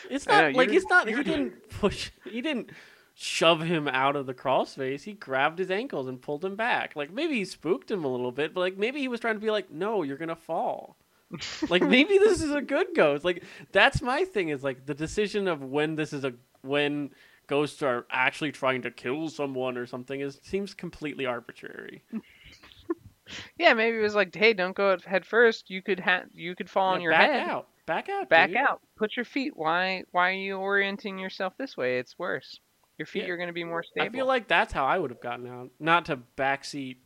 [0.09, 1.07] It's not know, like you're- it's not.
[1.07, 2.11] He didn't push.
[2.29, 2.71] He didn't
[3.15, 5.04] shove him out of the crawl space.
[5.04, 6.95] He grabbed his ankles and pulled him back.
[6.95, 9.39] Like maybe he spooked him a little bit, but like maybe he was trying to
[9.39, 10.97] be like, "No, you're gonna fall."
[11.69, 13.23] like maybe this is a good ghost.
[13.26, 14.49] Like that's my thing.
[14.49, 17.12] Is like the decision of when this is a when
[17.47, 22.04] ghosts are actually trying to kill someone or something is seems completely arbitrary.
[23.58, 25.69] yeah, maybe it was like, hey, don't go head first.
[25.69, 27.49] You could ha- you could fall on your back head.
[27.49, 27.67] out.
[27.86, 28.30] Back out.
[28.30, 28.58] Back dude.
[28.58, 28.82] out.
[28.95, 29.56] Put your feet.
[29.56, 31.99] Why why are you orienting yourself this way?
[31.99, 32.60] It's worse.
[32.97, 33.29] Your feet Yeah.
[33.29, 34.06] are gonna be more stable.
[34.08, 36.97] I feel like that's how I would have gotten out, not to backseat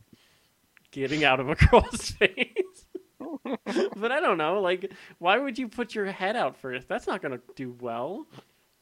[0.90, 2.86] getting out of a crawl space.
[3.96, 6.88] but I don't know, like, why would you put your head out first?
[6.88, 8.26] That's not gonna do well.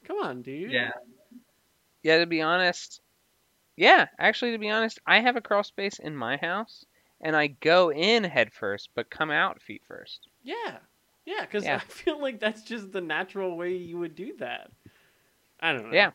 [0.05, 0.71] Come on, dude.
[0.71, 0.91] Yeah.
[2.03, 3.01] Yeah, to be honest,
[3.77, 6.85] yeah, actually, to be honest, I have a crawl space in my house,
[7.21, 10.29] and I go in head first, but come out feet first.
[10.45, 10.79] Yeah,
[11.25, 11.77] yeah, because Yeah.
[11.77, 14.71] I feel like that's just the natural way you would do that.
[15.61, 15.95] I don't know.
[15.97, 16.11] Yeah.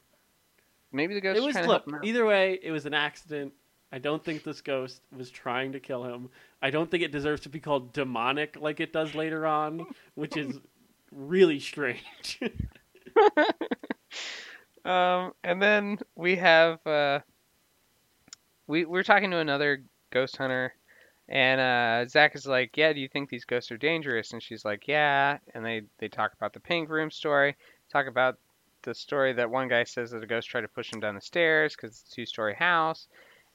[0.91, 1.83] Maybe the ghost It was trying look.
[1.83, 2.05] help him out.
[2.05, 3.53] Either way, it was an accident.
[3.91, 6.29] I don't think this ghost was trying to kill him.
[6.61, 10.37] I don't think it deserves to be called demonic like it does later on, which
[10.37, 10.59] is
[11.11, 12.39] really strange.
[14.83, 17.19] Um, and then we have uh,
[18.65, 20.73] we we're talking to another ghost hunter,
[21.29, 24.65] and uh, Zak is like, "Yeah, do you think these ghosts are dangerous?" And she's
[24.65, 27.55] like, "Yeah." And they they talk about the pink room story,
[27.91, 28.39] talk about
[28.83, 31.21] the story that one guy says that a ghost tried to push him down the
[31.21, 33.07] stairs because it's a two story house.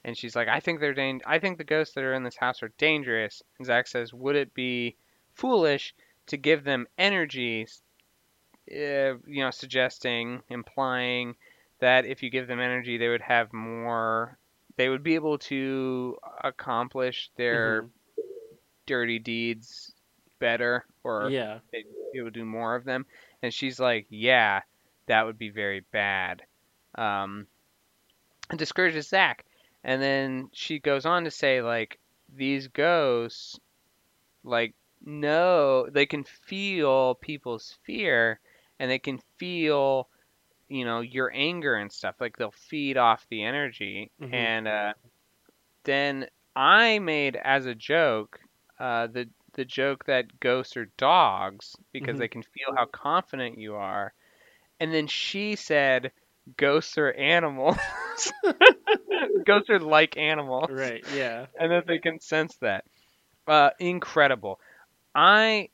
[0.04, 2.36] And she's like, "I think they're dang- I think the ghosts that are in this
[2.36, 4.96] house are dangerous." And Zak says, "Would it be
[5.34, 5.94] foolish
[6.26, 7.66] to give them energy
[8.70, 11.36] uh, you know, suggesting, implying
[11.78, 14.38] that if you give them energy, they would have more,
[14.76, 17.90] they would be able to accomplish their Mhm.
[18.86, 19.94] dirty deeds
[20.40, 21.60] better, or yeah.
[21.70, 23.06] they, it would do more of them.
[23.42, 24.62] And she's like, yeah,
[25.06, 26.42] that would be very bad.
[26.96, 27.46] Um,
[28.50, 29.44] and discourages Zak.
[29.84, 33.58] And then she goes on to say, like, these ghosts,
[34.44, 38.40] like, know, they can feel people's fear
[38.78, 40.08] and they can feel,
[40.68, 42.16] you know, your anger and stuff.
[42.20, 44.12] Like, they'll feed off the energy.
[44.18, 44.46] Mhm.
[44.46, 44.94] And uh,
[45.84, 48.40] then I made as a joke
[48.78, 52.18] uh, the the joke that ghosts are dogs because Mhm.
[52.18, 54.12] they can feel how confident you are.
[54.80, 56.12] And then she said
[56.56, 57.76] ghosts are animals.
[59.44, 60.70] ghosts are like animals.
[60.70, 61.04] Right.
[61.14, 61.46] Yeah.
[61.58, 62.84] And that they can sense that.
[63.46, 64.58] Uh, incredible.
[65.14, 65.70] I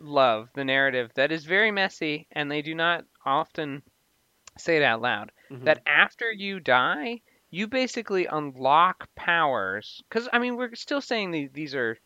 [0.00, 3.82] love the narrative that is very messy and they do not often
[4.58, 5.64] say it out loud Mhm.
[5.64, 10.02] that after you die, you basically unlock powers.
[10.08, 11.96] Because I mean, we're still saying the, these are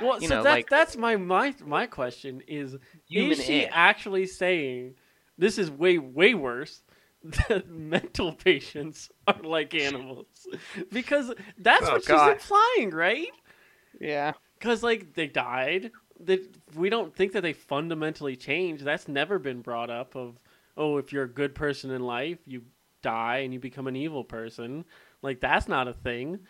[0.00, 2.76] Well, so know, that's like- that's my my my question is.
[3.10, 4.94] Is she actually saying
[5.38, 6.82] this is way way worse?
[7.48, 10.26] That mental patients are like animals,
[10.92, 12.34] because that's Oh, what God.
[12.34, 13.28] she's implying, right?
[13.98, 14.32] yeah.
[14.58, 16.40] Because like they died, that
[16.74, 18.82] we don't think that they fundamentally change.
[18.82, 20.14] That's never been brought up.
[20.14, 20.38] Of
[20.76, 22.62] oh, if you're a good person in life, you
[23.02, 24.84] die and you become an evil person.
[25.22, 26.40] Like that's not a thing.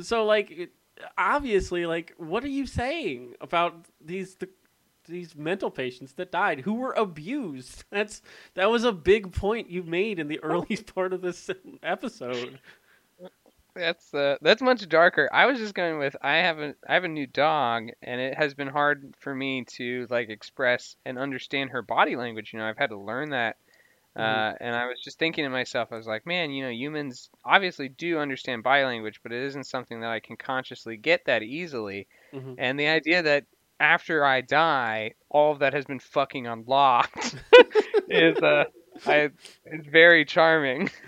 [0.00, 0.72] So like it,
[1.16, 4.34] obviously, like what are you saying about these?
[4.34, 4.48] The,
[5.04, 7.84] these mental patients that died who were abused.
[7.90, 8.22] That's
[8.54, 11.50] that was a big point you made in the early part of this
[11.82, 12.58] episode.
[13.74, 15.28] That's uh, that's much darker.
[15.32, 18.34] I was just going with I have a I have a new dog, and it
[18.36, 22.52] has been hard for me to like express and understand her body language.
[22.52, 23.56] You know, I've had to learn that.
[24.16, 24.58] Uh, Mhm.
[24.60, 27.88] and I was just thinking to myself, I was like, man, you know, humans obviously
[27.88, 32.08] do understand body language, but it isn't something that I can consciously get that easily.
[32.32, 32.58] Mhm.
[32.58, 33.46] And the idea that
[33.80, 37.36] after I die, all of that has been fucking unlocked
[38.08, 38.64] is uh,
[39.06, 39.30] I,
[39.64, 40.90] it's very charming.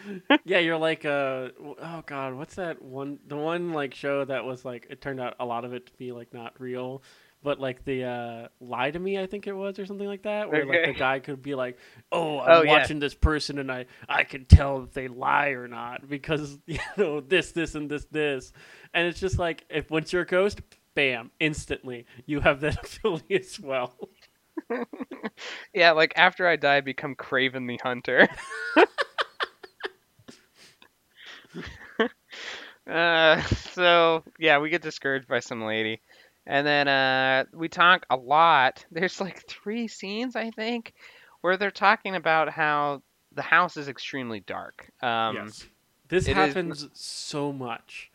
[0.44, 4.64] Yeah, you're like uh oh god, what's that one the one like show that was
[4.64, 7.02] like it turned out a lot of it to be like not real,
[7.42, 10.50] but like the uh lie to me I think it was or something like that
[10.50, 11.78] where like the guy could be like,
[12.12, 12.72] "Oh, I'm Oh, yeah.
[12.78, 16.78] watching this person and I I can tell if they lie or not because you
[16.96, 18.52] know this this and this this."
[18.94, 20.60] And it's just like if once you're a ghost,
[20.96, 23.94] bam, instantly you have that ability as well.
[25.74, 28.26] Yeah, like after I die, I become Kraven the Hunter.
[32.90, 36.00] uh, so yeah, we get discouraged by some lady,
[36.46, 38.84] and then uh, we talk a lot.
[38.90, 40.94] There's like three scenes, I think,
[41.42, 44.90] where they're talking about how the house is extremely dark.
[45.02, 45.66] Um, yes.
[46.08, 48.10] This it is- happens so much.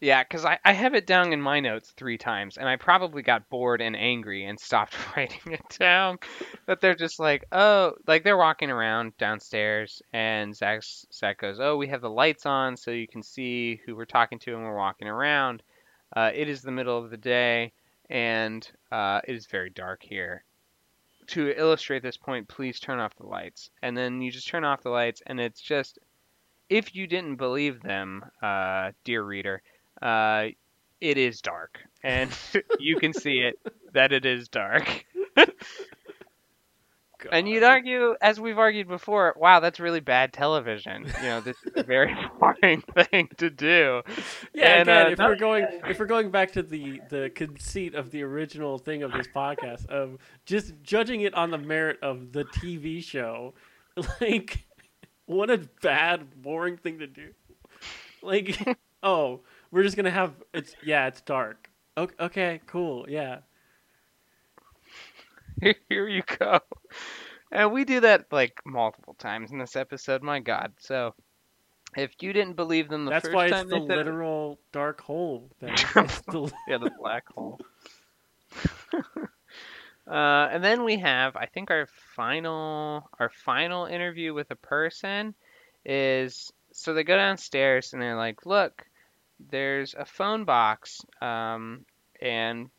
[0.00, 3.22] Yeah, because I, I have it down in my notes three times, and I probably
[3.22, 6.18] got bored and angry and stopped writing it down.
[6.66, 10.82] But they're just like, oh, like they're walking around downstairs, and Zak,
[11.12, 14.38] Zak goes, oh, we have the lights on so you can see who we're talking
[14.40, 15.62] to, and we're walking around.
[16.14, 17.72] Uh, it is the middle of the day,
[18.10, 20.44] and uh, it is very dark here.
[21.28, 23.70] To illustrate this point, please turn off the lights.
[23.82, 25.98] And then you just turn off the lights, and it's just,
[26.68, 29.62] if you didn't believe them, uh, dear reader,
[30.02, 30.46] uh,
[31.00, 32.30] it is dark, and
[32.78, 33.58] you can see it
[33.92, 35.04] that it is dark.
[37.32, 41.06] And you'd argue, as we've argued before, wow, that's really bad television.
[41.22, 44.02] You know, this is a very boring thing to do.
[44.54, 47.30] Yeah, And, again, uh, if no- we're going if we're going back to the the
[47.34, 51.98] conceit of the original thing of this podcast of just judging it on the merit
[52.02, 53.54] of the TV show,
[54.20, 54.64] like
[55.24, 57.30] what a bad, boring thing to do.
[58.22, 59.40] Like, oh,
[59.70, 61.68] we're just gonna have it's yeah, it's dark.
[61.96, 63.38] Okay, okay cool, yeah.
[65.88, 66.60] Here you go.
[67.52, 70.22] And we do that like multiple times in this episode.
[70.22, 70.72] My God.
[70.78, 71.14] So
[71.96, 74.06] if you didn't believe them the That's first why it's time, the they said it-
[74.06, 75.48] literal dark hole.
[75.60, 75.74] Thing.
[76.28, 77.58] The- yeah, the black hole.
[80.06, 85.34] uh, and then we have, I think, our final, our final interview with a person
[85.84, 88.84] is so they go downstairs and they're like, "Look,
[89.38, 91.86] there's a phone box, um,
[92.20, 92.70] and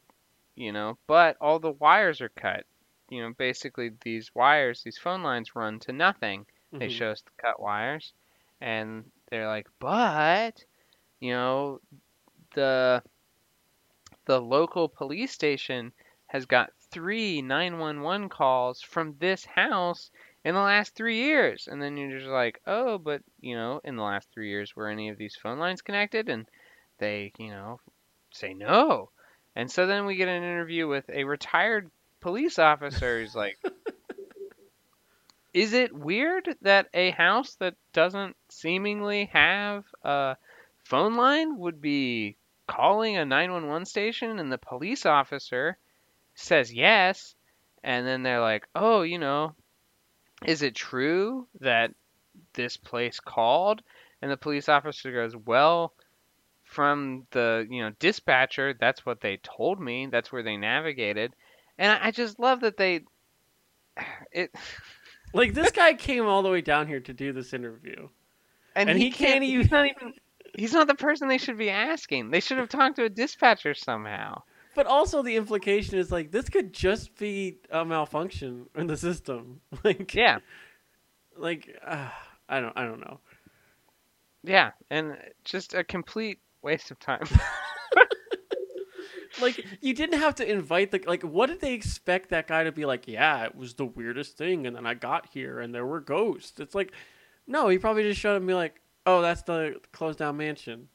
[0.56, 2.66] you know, but all the wires are cut.
[3.10, 6.46] You know, basically these wires, these phone lines run to nothing."
[6.80, 6.90] They Mhm.
[6.90, 8.14] show us the cut wires,
[8.62, 10.64] and they're like, but
[11.22, 11.80] you know,
[12.56, 13.04] the
[14.26, 15.92] the local police station
[16.28, 20.12] has got three 911 calls from this house
[20.44, 21.68] in the last three years.
[21.70, 24.88] And then you're just like, oh, but you know, in the last three years, were
[24.88, 26.30] any of these phone lines connected?
[26.30, 26.48] And
[27.00, 27.80] they, you know,
[28.32, 29.10] say no.
[29.56, 31.90] And so then we get an interview with a retired
[32.22, 33.58] police officer who's like,
[35.54, 40.38] is it weird that a house that doesn't seemingly have a
[40.84, 45.78] phone line would be calling a 911 station and the police officer
[46.36, 47.34] says yes
[47.84, 49.56] and then they're like oh you know
[50.46, 51.92] is it true that
[52.54, 53.82] this place called?
[54.22, 55.94] And the police officer goes well
[56.64, 60.08] from the you know dispatcher that's what they told me.
[60.08, 61.34] That's where they navigated.
[61.78, 63.02] And i just love that they
[64.32, 64.54] it
[65.34, 68.08] Like this guy came all the way down here to do this interview.
[68.76, 70.14] and, And he, he can't, can't he's not even
[70.58, 72.32] he's not the person they should be asking.
[72.32, 74.42] They should have talked to a dispatcher somehow
[74.78, 79.60] But also the implication is like this could just be a malfunction in the system.
[79.84, 80.38] Like yeah
[81.36, 82.10] like uh,
[82.48, 83.20] I don't I don't know.
[84.44, 87.28] Yeah, and just a complete waste of time.
[89.42, 92.72] Like you didn't have to invite the like what did they expect that guy to
[92.72, 95.86] be like, yeah, it was the weirdest thing and then I got here and there
[95.86, 96.60] were ghosts.
[96.60, 96.92] It's like
[97.48, 100.88] no, he probably just showed up and be like, "Oh, that's the closed down mansion.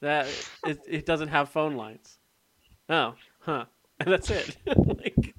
[0.00, 0.26] That
[0.66, 2.17] it, it doesn't have phone lines."
[2.88, 3.64] Oh, huh.
[4.00, 4.56] and that's it.
[4.66, 5.34] like,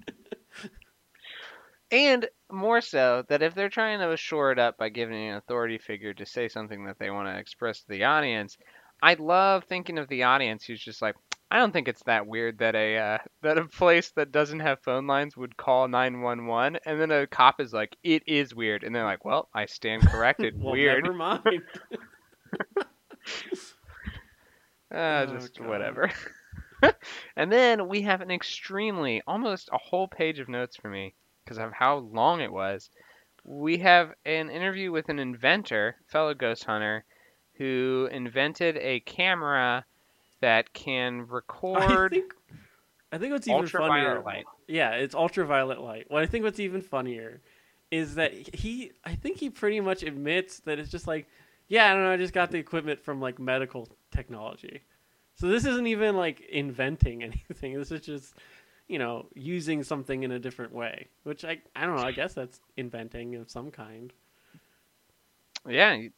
[1.92, 5.80] And more so that if they're trying to shore it up by giving an authority
[5.80, 8.58] figure to say something that they want to express to the audience,
[9.02, 11.16] I love thinking of the audience who's just like,
[11.50, 14.82] I don't think it's that weird that a uh, that a place that doesn't have
[14.82, 18.94] phone lines would call 911, and then a cop is like, it is weird, and
[18.96, 20.62] they're like, well, I stand corrected.
[20.62, 21.06] well, weird.
[21.06, 21.42] Never mind.
[22.78, 22.84] Uh,
[24.92, 25.68] Oh, just God.
[25.68, 26.12] whatever.
[27.36, 31.14] and then we have an extremely, almost a whole page of notes for me
[31.44, 32.90] because of how long it was.
[33.44, 37.06] We have an interview with an inventor, fellow ghost hunter,
[37.56, 39.86] who invented a camera
[40.42, 42.14] that can record.
[42.14, 42.34] I think.
[43.12, 43.88] I think what's even funnier.
[43.88, 44.46] ultraviolet light.
[44.68, 46.06] Yeah, it's ultraviolet light.
[46.10, 47.42] What I think what's even funnier
[47.90, 51.28] is that he I think he pretty much admits that it's just like,
[51.68, 54.82] yeah, I don't know, I just got the equipment from like medical technology.
[55.40, 57.78] So this isn't even like inventing anything.
[57.78, 58.34] This is just,
[58.88, 61.08] you know, using something in a different way.
[61.24, 64.12] Which I I don't know, I guess that's inventing of some kind.
[65.68, 66.12] Yeah, you,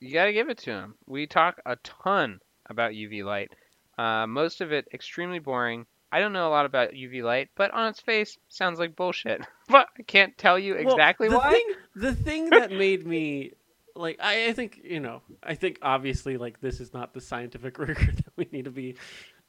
[0.00, 0.94] you got to give it to him.
[1.06, 3.52] We talk a ton about UV light.
[3.98, 5.86] Uh, most of it extremely boring.
[6.12, 9.40] I don't know a lot about UV light, but on its face, sounds like bullshit.
[9.68, 11.50] But I can't tell you Well, exactly the why.
[11.50, 11.66] Thing,
[11.96, 13.52] the thing that made me
[13.96, 17.78] like I, I think you know I think obviously like this is not the scientific
[17.78, 18.96] rigor that we need to be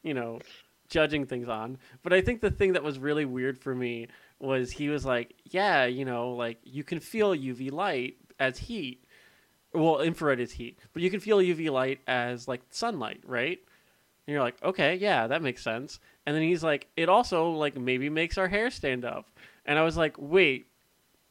[0.04, 0.40] you know
[0.90, 1.78] judging things on.
[2.04, 4.08] But i think the thing that was really weird for me
[4.40, 9.04] was he was like yeah you know like you can feel uv light as heat.
[9.74, 13.60] Well infrared is heat but you can feel uv light as like sunlight right?
[14.26, 16.00] And you're like okay yeah that makes sense.
[16.26, 19.30] And then he's like it also like maybe makes our hair stand up.
[19.66, 20.68] And i was like wait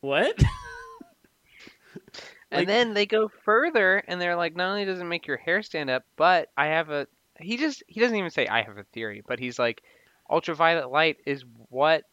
[0.01, 0.43] what
[2.51, 5.37] And Like- then they go further and they're like, not only does it make your
[5.37, 7.07] hair stand up, but I have a.
[7.41, 9.83] He just he doesn't even say I have a theory, but he's like,
[10.31, 12.05] ultraviolet light is what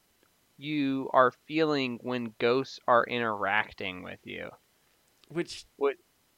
[0.57, 4.49] you are feeling when ghosts are interacting with you.
[5.29, 5.65] which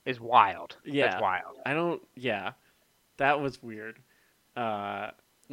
[0.06, 0.78] Is wild.
[0.86, 1.08] Yeah.
[1.10, 1.58] That's wild.
[1.66, 2.02] I don't.
[2.16, 2.52] Yeah,
[3.18, 3.98] that was weird.
[4.56, 5.12] Uh,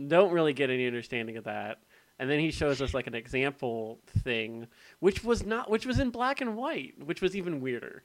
[0.08, 1.78] don't really get any understanding of that.
[2.18, 4.66] And then he shows us like an example thing,
[5.00, 8.04] which was not, which was in black and white, which was even weirder.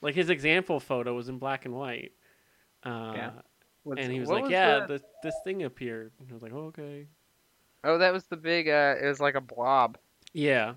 [0.00, 2.12] Like his example photo was in black and white.
[2.84, 3.30] Uh, Yeah.
[3.84, 6.52] What's- and he was like, was "Yeah, the- this thing appeared." And I was like,
[6.52, 7.06] oh, "Okay."
[7.84, 8.68] Oh, that was the big.
[8.68, 9.98] Uh, it was like a blob.
[10.32, 10.74] Yeah.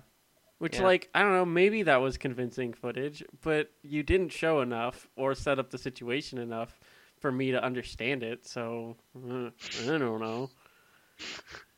[0.58, 0.84] Which, Yeah.
[0.84, 5.34] like, I don't know, maybe that was convincing footage, but you didn't show enough or
[5.34, 6.78] set up the situation enough
[7.18, 8.46] for me to understand it.
[8.46, 9.50] So, uh,
[9.84, 10.50] I don't know.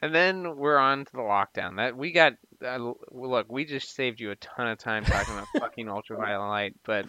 [0.00, 1.76] And then we're on to the lockdown.
[1.76, 2.34] That we got.
[2.62, 6.74] L- look, we just saved you a ton of time talking about fucking ultraviolet light,
[6.84, 7.06] but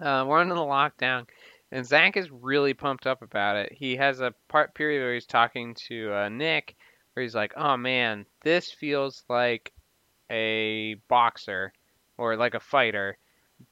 [0.00, 1.26] uh, we're under the lockdown,
[1.72, 3.72] and Zak is really pumped up about it.
[3.72, 6.76] He has a part period where he's talking to uh, Nick,
[7.12, 9.72] where he's like, "Oh man, this feels like
[10.30, 11.72] a boxer
[12.18, 13.18] or like a fighter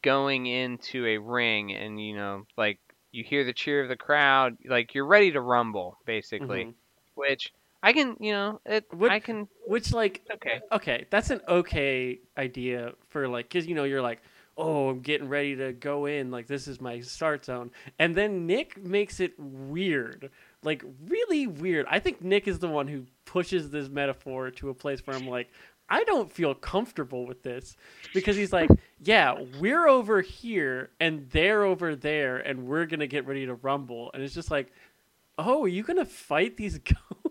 [0.03, 2.79] going into a ring, and you know, like
[3.13, 6.75] you hear the cheer of the crowd, like you're ready to rumble, basically." Mhm.
[7.15, 7.53] which
[7.83, 9.49] I can, you know, it, What- I can.
[9.67, 10.61] Which, like, Okay.
[10.73, 14.21] okay, that's an okay idea for, like, because, you know, you're like,
[14.57, 16.33] oh, I'm getting ready to go in.
[16.33, 17.71] Like, this is my start zone.
[18.01, 20.31] And then Nick makes it weird.
[20.65, 21.87] Like, really weird.
[21.89, 25.29] I think Nick is the one who pushes this metaphor to a place where I'm
[25.29, 25.49] like,
[25.89, 27.77] I don't feel comfortable with this
[28.13, 28.69] because he's like,
[29.01, 33.55] yeah, we're over here and they're over there and we're going to get ready to
[33.55, 34.11] rumble.
[34.13, 34.73] And it's just like,
[35.39, 37.28] oh, are you going to fight these ghosts?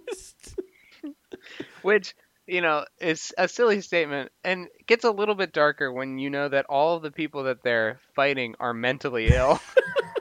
[1.88, 2.15] Which,
[2.45, 6.49] you know, is a silly statement and gets a little bit darker when you know
[6.49, 9.61] that all of the people that they're fighting are mentally ill.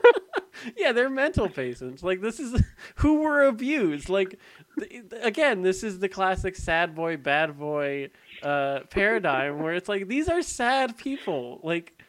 [0.77, 2.03] yeah, they're mental patients.
[2.03, 2.63] Like this is
[2.95, 4.07] who were abused.
[4.07, 4.39] Like
[4.79, 8.11] th- again, this is the classic sad boy bad boy
[8.43, 11.59] uh, paradigm where it's like these are sad people.
[11.63, 12.01] Like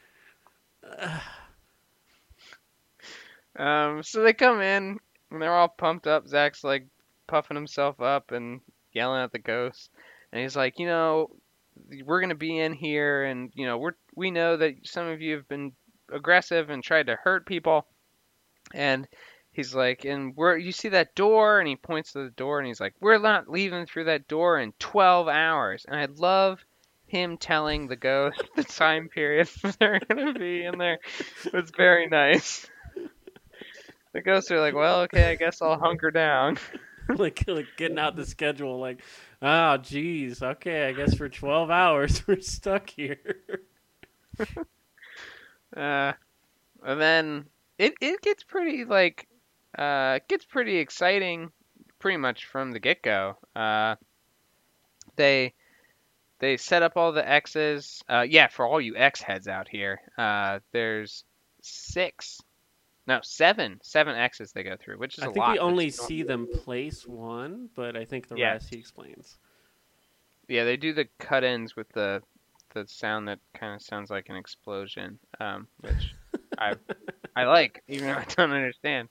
[3.56, 5.00] um, so they come in
[5.32, 6.28] and they're all pumped up.
[6.28, 6.86] Zak's like
[7.26, 8.61] puffing himself up and
[8.93, 9.91] yelling at the ghosts,
[10.32, 11.30] and he's like, you know,
[12.05, 15.36] we're gonna be in here, and you know, we're we know that some of you
[15.36, 15.72] have been
[16.12, 17.86] aggressive and tried to hurt people,
[18.74, 19.07] and
[19.53, 22.66] he's like, and we're you see that door, and he points to the door, and
[22.66, 26.64] he's like, we're not leaving through that door in 12 hours, and I love
[27.07, 30.99] him telling the ghost the time period they're gonna be in there.
[31.53, 32.66] It's very nice.
[34.14, 36.57] The ghosts are like, well, okay, I guess I'll hunker down.
[37.16, 38.78] like like getting out the schedule.
[38.78, 39.02] Like
[39.42, 43.40] oh geez, okay, I guess for twelve hours we're stuck here.
[45.76, 46.14] Uh,
[46.82, 47.44] and then
[47.76, 49.28] it it gets pretty like
[49.76, 51.50] uh gets pretty exciting
[51.98, 53.36] pretty much from the get go.
[53.54, 53.96] Uh,
[55.16, 55.52] they
[56.38, 58.02] they set up all the X's.
[58.09, 61.24] Uh, yeah, for all you X heads out here, uh, there's
[61.62, 62.40] six,
[63.09, 65.48] no seven, seven X's they go through, which is I a think lot.
[65.48, 68.52] we only see them place one, but I think the Yeah.
[68.52, 69.38] rest he explains.
[70.48, 72.22] Yeah, they do the cut ins with the
[72.74, 76.14] the sound that kind of sounds like an explosion, um, which
[76.59, 76.74] I
[77.36, 79.09] I like, even though I don't understand.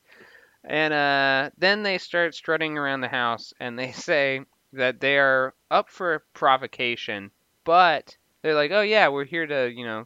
[0.63, 4.41] And uh, then they start strutting around the house, and they say
[4.73, 7.31] that they are up for provocation,
[7.65, 10.05] but they're like, "Oh yeah, we're here to you know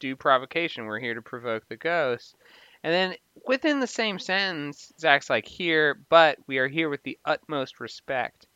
[0.00, 0.86] do provocation.
[0.86, 2.34] We're here to provoke the ghosts."
[2.82, 3.14] And then
[3.46, 8.46] within the same sentence, Zak's like, "Here, but we are here with the utmost respect."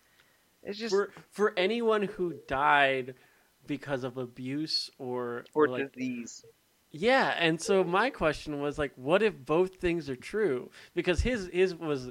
[0.62, 3.14] It's just For for anyone who died
[3.66, 6.45] because of abuse or or like disease.
[6.93, 10.71] Yeah, and so my question was like, what if both things are true?
[10.95, 12.11] Because his his was,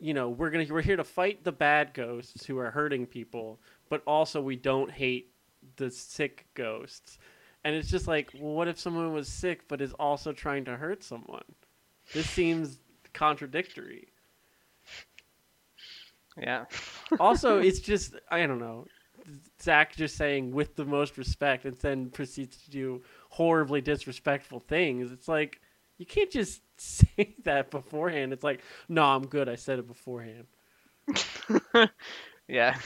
[0.00, 3.60] you know, we're gonna we're here to fight the bad ghosts who are hurting people,
[3.90, 5.30] but also we don't hate
[5.76, 7.18] the sick ghosts.
[7.64, 10.76] And it's just like, well, what if someone was sick but is also trying to
[10.76, 11.44] hurt someone?
[12.12, 12.78] This seems
[13.14, 14.08] contradictory.
[16.40, 16.64] Yeah.
[17.18, 18.86] Also, it's just I don't know.
[19.62, 25.12] Zak just saying with the most respect and then proceeds to do horribly disrespectful things.
[25.12, 25.60] It's like
[25.98, 28.32] you can't just say that beforehand.
[28.32, 29.48] It's like, no, I'm good.
[29.48, 30.46] I said it beforehand.
[32.48, 32.76] yeah.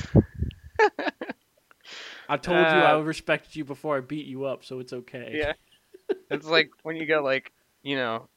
[2.29, 5.33] I told you I Uh, respected you before I beat you up, so it's okay.
[5.35, 5.53] Yeah.
[6.31, 7.53] It's like when you go like,
[7.83, 8.29] you know,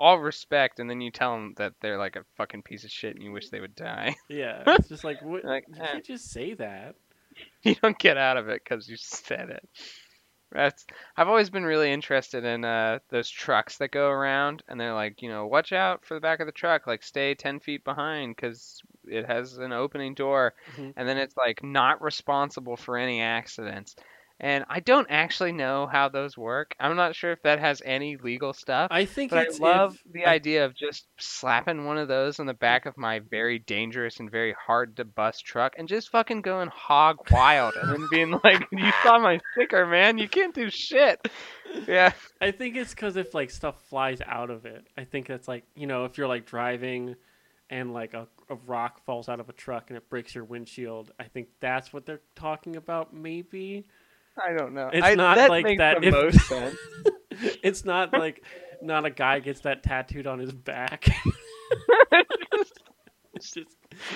[0.00, 3.14] all respect, and then you tell them that they're like a fucking piece of shit,
[3.14, 4.14] and you wish they would die.
[4.28, 4.62] Yeah.
[4.66, 5.86] It's just like what, Like, you eh.
[5.86, 6.94] can't just say that.
[7.62, 9.68] you don't get out of it because you said it.
[10.52, 10.86] That's.
[11.16, 15.20] I've always been really interested in uh, those trucks that go around, and they're like,
[15.20, 18.36] you know, watch out for the back of the truck, like stay ten feet behind
[18.36, 20.92] because it has an opening door, Mhm.
[20.96, 23.96] and then it's like not responsible for any accidents.
[24.38, 26.74] And I don't actually know how those work.
[26.78, 28.88] I'm not sure if that has any legal stuff.
[28.90, 32.38] I think But I love if, the I- idea of just slapping one of those
[32.38, 36.10] on the back of my very dangerous and very hard to bust truck and just
[36.10, 40.18] fucking going hog wild and then being like, "You saw my sticker, man.
[40.18, 41.18] You can't do shit."
[41.86, 42.12] Yeah.
[42.40, 45.64] I think it's because if like stuff flies out of it, I think that's like
[45.74, 47.16] you know if you're like driving,
[47.70, 51.10] and like a, a rock falls out of a truck and it breaks your windshield.
[51.18, 53.12] I think that's what they're talking about.
[53.14, 53.86] Maybe
[54.38, 54.90] I don't know.
[54.92, 56.76] It's I, not that like that the if- most sense.
[57.62, 58.44] it's not like
[58.82, 61.08] not a guy gets that tattooed on his back.
[63.34, 63.68] It's just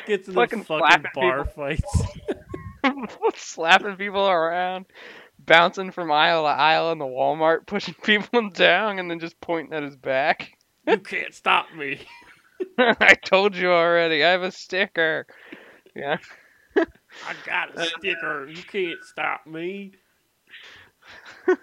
[0.07, 1.53] gets in Fucking fucking bar people.
[1.55, 2.03] fights.
[3.35, 4.87] Slapping people around,
[5.39, 9.75] bouncing from aisle to aisle in the Walmart, pushing people down, and then just pointing
[9.75, 10.53] at his back.
[10.87, 12.01] you can't stop me.
[13.01, 14.25] I told you already.
[14.25, 15.27] I have a sticker.
[15.95, 16.19] Yeah.
[16.77, 18.47] I got a sticker.
[18.49, 19.93] You can't stop me.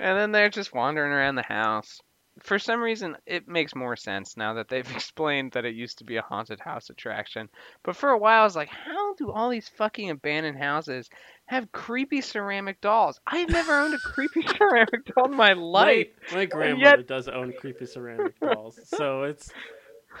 [0.00, 2.00] And then they're just wandering around the house.
[2.38, 6.04] For some reason, it makes more sense now that they've explained that it used to
[6.04, 7.50] be a haunted house attraction.
[7.82, 11.10] But for a while, I was like, how do all these fucking abandoned houses
[11.46, 13.20] have creepy ceramic dolls?
[13.26, 16.06] I've never owned a creepy ceramic doll in my life.
[16.30, 19.52] My, my grandmother yet- does own creepy ceramic dolls, so it's.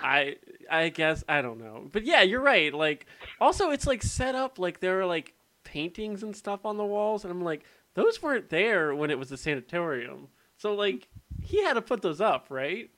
[0.02, 0.36] I
[0.70, 2.72] I guess I don't know, but yeah, you're right.
[2.72, 3.06] Like,
[3.40, 5.34] also it's like set up like there are like
[5.64, 9.30] paintings and stuff on the walls, and I'm like, those weren't there when it was
[9.32, 10.28] a sanatorium.
[10.56, 11.08] So like,
[11.42, 12.90] he had to put those up, right?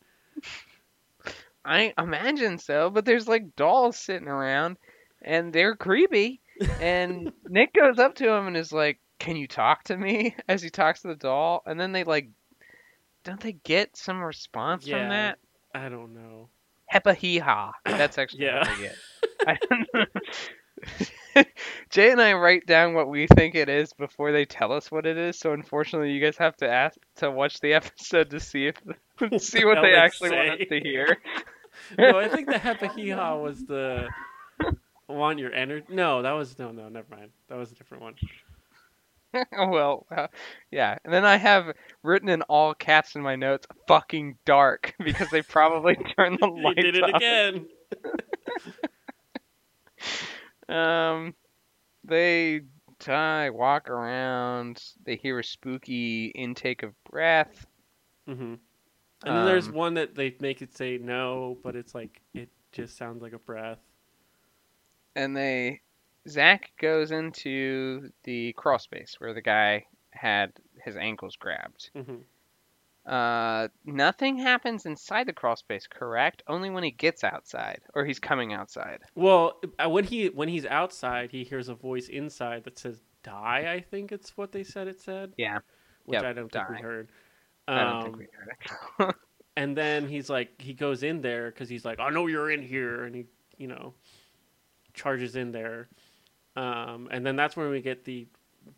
[1.65, 4.77] I imagine so, but there's like dolls sitting around,
[5.23, 6.41] and they're creepy.
[6.81, 10.61] And Nick goes up to him and is like, "Can you talk to me?" As
[10.63, 12.29] he talks to the doll, and then they like,
[13.23, 14.99] don't they get some response Yeah.
[14.99, 15.39] from that?
[15.75, 16.49] I don't know.
[16.93, 17.73] Hepa hee ha.
[17.85, 18.69] That's actually Yeah.
[19.47, 19.59] what.
[19.97, 20.07] I.
[21.91, 25.07] Jay and I write down what we think it is before they tell us what
[25.07, 25.39] it is.
[25.39, 28.77] So unfortunately, you guys have to ask to watch the episode to see if
[29.41, 31.19] see what they actually want us to hear.
[31.99, 34.09] No, I think the Hepaheha was the
[35.09, 35.87] want your energy.
[35.89, 37.31] No, that was no, no, never mind.
[37.49, 38.15] That was a different one.
[39.53, 40.29] well, uh,
[40.71, 40.99] yeah.
[41.05, 41.73] And then I have
[42.03, 46.75] written in all caps in my notes, "fucking dark," because they probably turned the They
[46.75, 47.23] lights did it off.
[47.23, 47.67] again.
[50.69, 51.35] Um,
[52.05, 52.63] they
[53.01, 54.83] die, walk around.
[55.05, 57.67] They hear a spooky intake of breath.
[58.29, 58.55] Mm-hmm.
[59.25, 62.51] And then there's Um, one that they make it say no, but it's like it
[62.73, 63.79] just sounds like a breath.
[65.15, 65.81] and they
[66.29, 70.53] Zak goes into the crawl space where the guy had
[70.85, 72.17] his ankles grabbed, hmm
[73.05, 76.43] Uh, nothing happens inside the crawl space, correct?
[76.47, 79.01] Only when he gets outside or he's coming outside.
[79.17, 83.73] Well, uh, when he when he's outside, he hears a voice inside that says "die."
[83.73, 84.87] I think it's what they said.
[84.89, 85.59] It said, Yeah,
[86.05, 86.83] which Yep, I don't think we die.
[86.83, 87.09] heard.
[87.75, 89.15] I don't think Um, we heard it.
[89.57, 92.63] and then he's like, he goes in there because he's like, I know you're in
[92.63, 93.25] here, and he,
[93.59, 93.95] you know,
[94.95, 95.89] charges in there.
[96.57, 98.27] Um, and then that's when we get the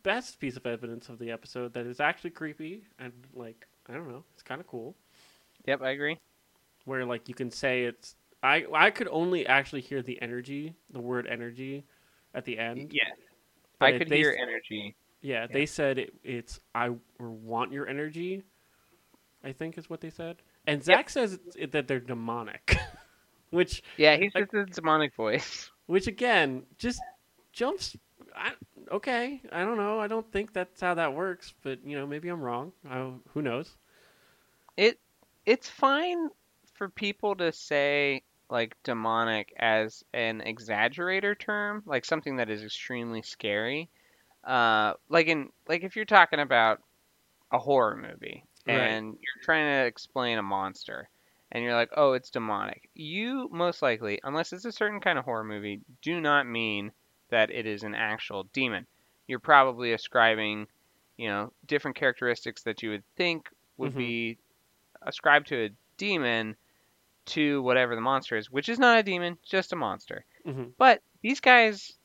[0.02, 4.08] best piece of evidence of the episode that is actually creepy and like I don't
[4.08, 4.94] know, it's kind of cool.
[5.66, 6.18] yep, I agree.
[6.84, 11.00] Where like you can say it's I I could only actually hear the energy, the
[11.00, 11.84] word energy,
[12.34, 12.92] at the end.
[12.92, 13.02] Yeah,
[13.78, 14.94] But I could they hear energy.
[15.20, 18.42] Yeah, they said it, it's I or want your energy.
[19.42, 20.36] I think is what they said.
[20.66, 22.76] And Zak says it's, it, that they're demonic,
[23.50, 25.70] which Yeah, he's Like- just a demonic voice.
[25.86, 27.00] which again just
[27.54, 27.96] jumps.
[28.36, 28.52] I,
[28.90, 29.98] okay, I don't know.
[30.00, 32.72] I don't think that's how that works, but you know maybe I'm wrong.
[32.88, 33.76] I, who knows?
[34.76, 35.00] It
[35.46, 36.30] it's fine
[36.74, 43.22] for people to say like demonic as an exaggerator term, like something that is extremely
[43.22, 43.90] scary.
[44.44, 46.82] Uh, like in like if you're talking about
[47.52, 48.98] a horror movie Right.
[48.98, 51.08] and you're trying to explain a monster
[51.52, 55.24] and you're like, "Oh, it's demonic." You most likely, unless it's a certain kind of
[55.24, 56.92] horror movie, do not mean
[57.34, 58.86] that it is an actual demon.
[59.28, 60.68] You're probably ascribing,
[61.18, 63.96] you know, different characteristics that you would think would Mhm.
[63.96, 64.38] be
[65.02, 66.56] ascribed to a demon
[67.26, 70.24] to whatever the monster is, which is not a demon, just a monster.
[70.44, 71.98] hmm But these guys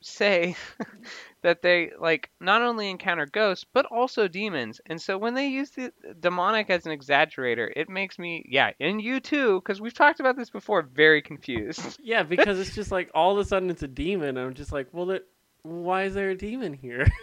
[0.00, 0.54] say
[1.42, 4.80] that they like not only encounter ghosts but also demons.
[4.86, 9.00] And so when they use the demonic as an exaggerator, it makes me yeah, and
[9.02, 11.98] you too cuz we've talked about this before, very confused.
[12.02, 14.36] Yeah, because it's just like all of a sudden it's a demon.
[14.36, 15.26] And I'm just like, well, it,
[15.62, 17.06] why is there a demon here?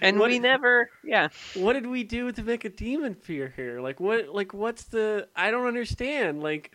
[0.00, 1.28] And What- we never yeah.
[1.54, 3.80] what did we do to make a demon fear here?
[3.80, 4.28] Like what?
[4.28, 5.28] Like what's the?
[5.36, 6.42] I don't understand.
[6.42, 6.72] Like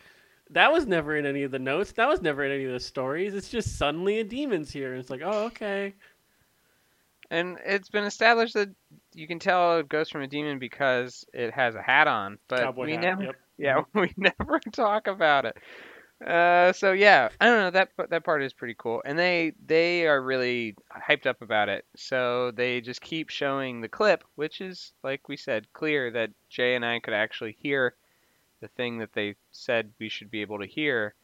[0.52, 1.92] that was never in any of the notes.
[1.94, 3.34] That was never in any of the stories.
[3.34, 4.92] It's just suddenly a demon's here.
[4.92, 5.94] And it's like, oh, okay.
[7.30, 8.70] And it's been established that
[9.14, 12.60] you can tell it goes from a demon because it has a hat on, but
[12.62, 13.02] Cowboy we hat.
[13.02, 13.36] never Yep.
[13.60, 15.58] Yeah, we never talk about it.
[16.26, 20.08] Uh, so yeah, I don't know that that part is pretty cool, and they they
[20.08, 21.86] are really hyped up about it.
[21.96, 26.76] So they just keep showing the clip, which is like we said, clear that Jay
[26.76, 27.96] and I could actually hear
[28.62, 31.16] the thing that they said we should be able to hear,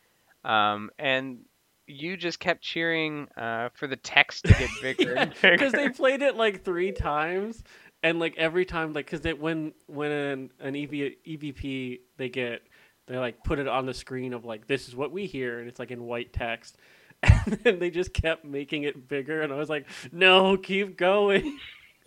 [0.44, 1.40] um, and
[1.88, 5.58] you just kept cheering uh, for the text to get bigger bigger.
[5.58, 7.64] because they played it like three times,
[8.02, 10.92] and like every time, like because when when an an EV,
[11.28, 12.62] EVP they get
[13.08, 15.68] they like put it on the screen of like this is what we hear, and
[15.68, 16.78] it's like in white text,
[17.24, 21.58] and then they just kept making it bigger, and I was like, no, keep going.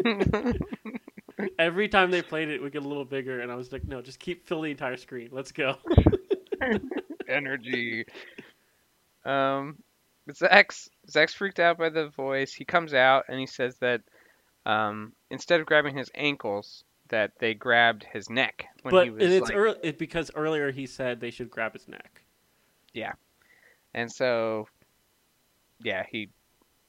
[1.59, 3.85] Every time they played it, it would get a little bigger, and I was like,
[3.85, 5.29] no, just keep fill the entire screen.
[5.33, 5.77] Let's go.
[7.29, 8.07] energy.
[9.25, 9.77] Um,
[10.33, 12.53] Zak's Zak's freaked out by the voice.
[12.53, 14.03] He comes out and he says that
[14.65, 19.23] um, instead of grabbing his ankles, that they grabbed his neck when but he was
[19.23, 22.23] it's like, ear- it, because earlier he said they should grab his neck.
[22.93, 23.13] Yeah,
[23.95, 24.69] and so
[25.83, 26.31] yeah, he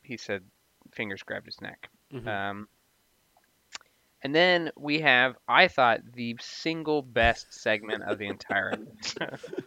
[0.01, 0.43] he said
[0.91, 1.89] fingers grabbed his neck.
[2.13, 2.27] Mhm.
[2.27, 2.67] Um,
[4.23, 8.71] and then we have, I thought, the single best segment of the entire
[9.21, 9.63] episode.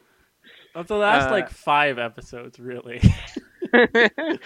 [0.74, 3.00] of the last uh, like five episodes, really.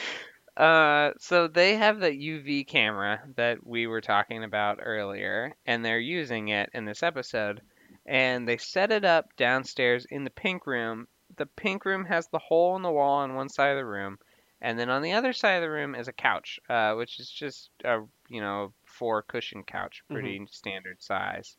[0.57, 5.99] uh, so they have the UV camera that we were talking about earlier, and they're
[5.99, 7.63] using it in this episode.
[8.07, 11.09] And they set it up downstairs in the pink room.
[11.37, 14.19] The pink room has the hole in the wall on one side of the room,
[14.61, 17.31] and then on the other side of the room is a couch, uh, which is
[17.31, 21.57] just a you know four cushion couch, pretty standard size.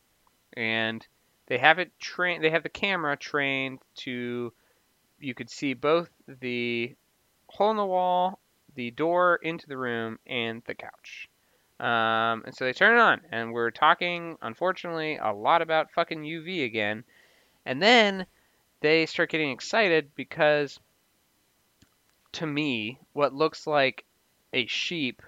[0.56, 1.06] And
[1.46, 2.42] they have it trained.
[2.42, 4.52] They have the camera trained to.
[5.18, 6.94] You could see both the
[7.48, 8.38] hole in the wall,
[8.74, 11.28] the door into the room, and the couch.
[11.78, 16.22] Um, and so they turn it on, and we're talking, unfortunately, a lot about fucking
[16.22, 17.04] UV again.
[17.66, 18.26] And then
[18.80, 20.80] they start getting excited because,
[22.32, 24.04] to me, what looks like
[24.52, 25.22] a sheep.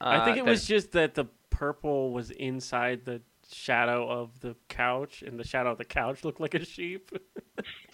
[0.00, 4.40] I think uh, it that- was just that the purple was inside the shadow of
[4.40, 7.10] the couch, and the shadow of the couch looked like a sheep.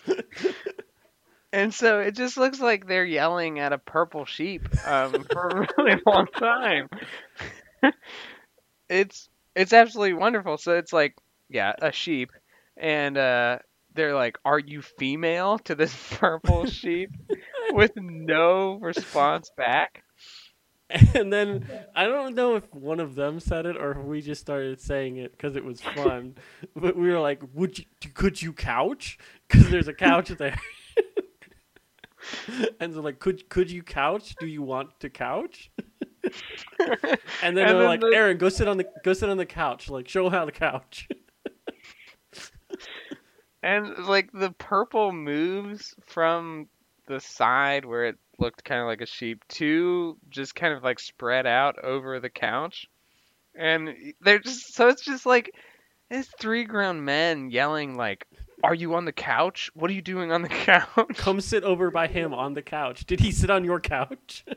[1.52, 5.68] And so it just looks like they're yelling at a purple sheep um, for a
[5.76, 6.88] really long time.
[8.88, 10.56] it's it's absolutely wonderful.
[10.56, 11.14] So it's like,
[11.50, 12.32] yeah, a sheep,
[12.78, 13.58] and uh,
[13.92, 17.10] they're like, "Are you female?" to this purple sheep,
[17.72, 20.02] with no response back.
[21.14, 24.40] And then I don't know if one of them said it or if we just
[24.40, 26.34] started saying it because it was fun.
[26.76, 27.84] but we were like, "Would you?
[28.14, 29.18] Could you couch?
[29.48, 30.58] Because there's a couch there."
[32.80, 34.34] and so like, could could you couch?
[34.38, 35.70] Do you want to couch?
[35.78, 39.36] and then And they're then like, the- Aaron, go sit on the go sit on
[39.36, 39.88] the couch.
[39.90, 41.08] Like, show how to couch.
[43.62, 46.68] And like the purple moves from
[47.06, 51.00] the side where it looked kind of like a sheep to just kind of like
[51.00, 52.86] spread out over the couch.
[53.54, 55.54] And they're just so it's just like
[56.10, 58.26] it's three grown men yelling like,
[58.62, 59.70] "Are you on the couch?
[59.74, 63.06] What are you doing on the couch?" Come sit over by him on the couch.
[63.06, 64.44] Did he sit on your couch?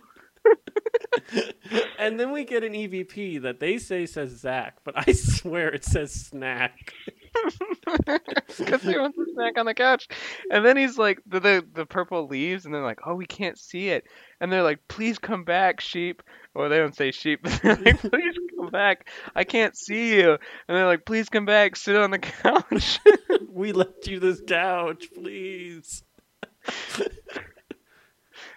[1.99, 5.85] and then we get an EVP that they say says Zak, but I swear it
[5.85, 6.93] says snack.
[8.57, 10.07] Because he wants to snack on the couch.
[10.49, 13.57] And then he's like, the, the the purple leaves, and they're like, oh, we can't
[13.57, 14.05] see it.
[14.39, 16.23] And they're like, please come back, sheep.
[16.53, 19.09] Well, they don't say sheep, but they're like, please come back.
[19.35, 20.31] I can't see you.
[20.31, 22.99] And they're like, please come back, sit on the couch.
[23.49, 26.03] We left you this couch, please.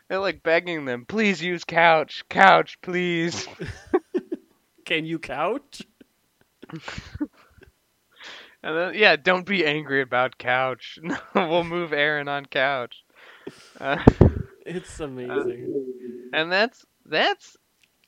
[0.09, 3.47] they're like begging them, please use couch, couch, please.
[4.85, 5.83] Can you couch?
[8.63, 10.99] And then, yeah, don't be angry about couch.
[11.35, 13.05] We'll move Aaron on couch.
[13.81, 14.03] Uh,
[14.67, 15.87] It's amazing.
[16.33, 17.57] and that's that's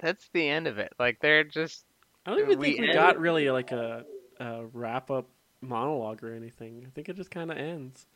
[0.01, 0.93] that's the end of it.
[0.99, 1.85] Like they're just
[2.27, 4.05] I don't even we think we end- got really like a,
[4.39, 5.27] a wrap up
[5.61, 6.85] monologue or anything.
[6.87, 8.07] I think it just kind of ends.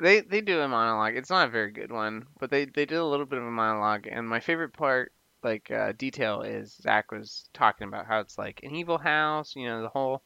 [0.00, 1.16] They they do a monologue.
[1.16, 3.50] It's not a very good one, but they they did a little bit of a
[3.50, 4.06] monologue.
[4.10, 8.60] And my favorite part, like uh, detail, is Zak was talking about how it's like
[8.64, 9.54] an evil house.
[9.56, 10.22] You know, the whole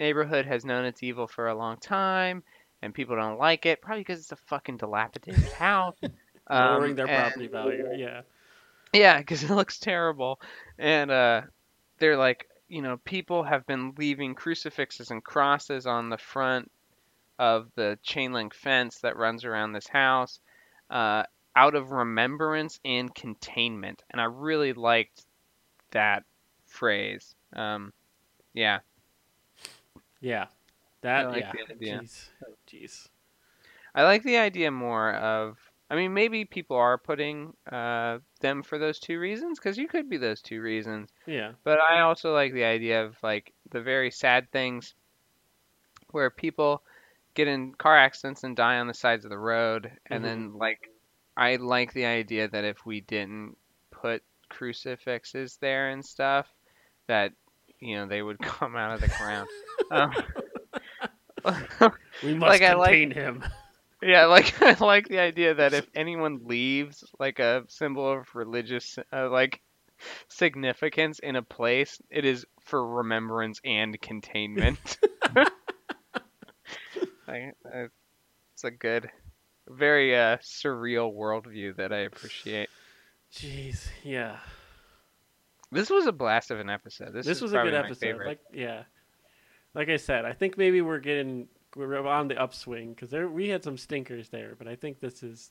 [0.00, 2.42] neighborhood has known it's evil for a long time,
[2.82, 5.94] and people don't like it, probably because it's a fucking dilapidated house.
[6.50, 7.86] Lowering Um, their and- property value.
[7.96, 8.22] Yeah.
[8.92, 10.40] Yeah, because it looks terrible.
[10.78, 11.42] And uh,
[11.98, 16.70] they're like, you know, people have been leaving crucifixes and crosses on the front
[17.38, 20.40] of the chain link fence that runs around this house
[20.90, 21.22] uh,
[21.56, 24.02] out of remembrance and containment.
[24.10, 25.24] And I really liked
[25.92, 26.24] that
[26.66, 27.34] phrase.
[27.54, 27.92] Um,
[28.54, 28.80] yeah.
[30.20, 30.46] Yeah.
[31.02, 31.52] That, I like yeah.
[31.52, 32.00] the idea.
[32.00, 32.28] Jeez.
[32.70, 33.08] Jeez.
[33.94, 35.58] I like the idea more of.
[35.92, 40.08] I mean, maybe people are putting uh, them for those two reasons, because you could
[40.08, 41.10] be those two reasons.
[41.26, 41.52] Yeah.
[41.64, 44.94] But I also like the idea of like the very sad things
[46.12, 46.82] where people
[47.34, 50.90] get in car accidents and die on the sides of the road and then like
[51.36, 53.56] I like the idea that if we didn't
[53.90, 56.48] put crucifixes there and stuff
[57.06, 57.32] that
[57.78, 59.48] you know they would come out of the ground.
[59.90, 60.12] Um,
[62.22, 63.44] We must Like, I like- contain him.
[64.02, 68.98] yeah, like I like the idea that if anyone leaves like a symbol of religious
[69.12, 69.60] uh, like
[70.28, 74.98] significance in a place, it is for remembrance and containment.
[77.28, 77.86] I, I,
[78.54, 79.10] it's a good,
[79.68, 82.68] very uh, surreal worldview that I appreciate.
[83.32, 83.86] Jeez.
[84.02, 84.38] Yeah.
[85.70, 87.12] This was a blast of an episode.
[87.12, 87.98] This, This, is was a good episode.
[88.00, 88.26] favorite.
[88.26, 88.82] Like, yeah.
[89.74, 93.48] Like I said, I think maybe we're getting we're on the upswing because there we
[93.48, 95.50] had some stinkers there, but I think this is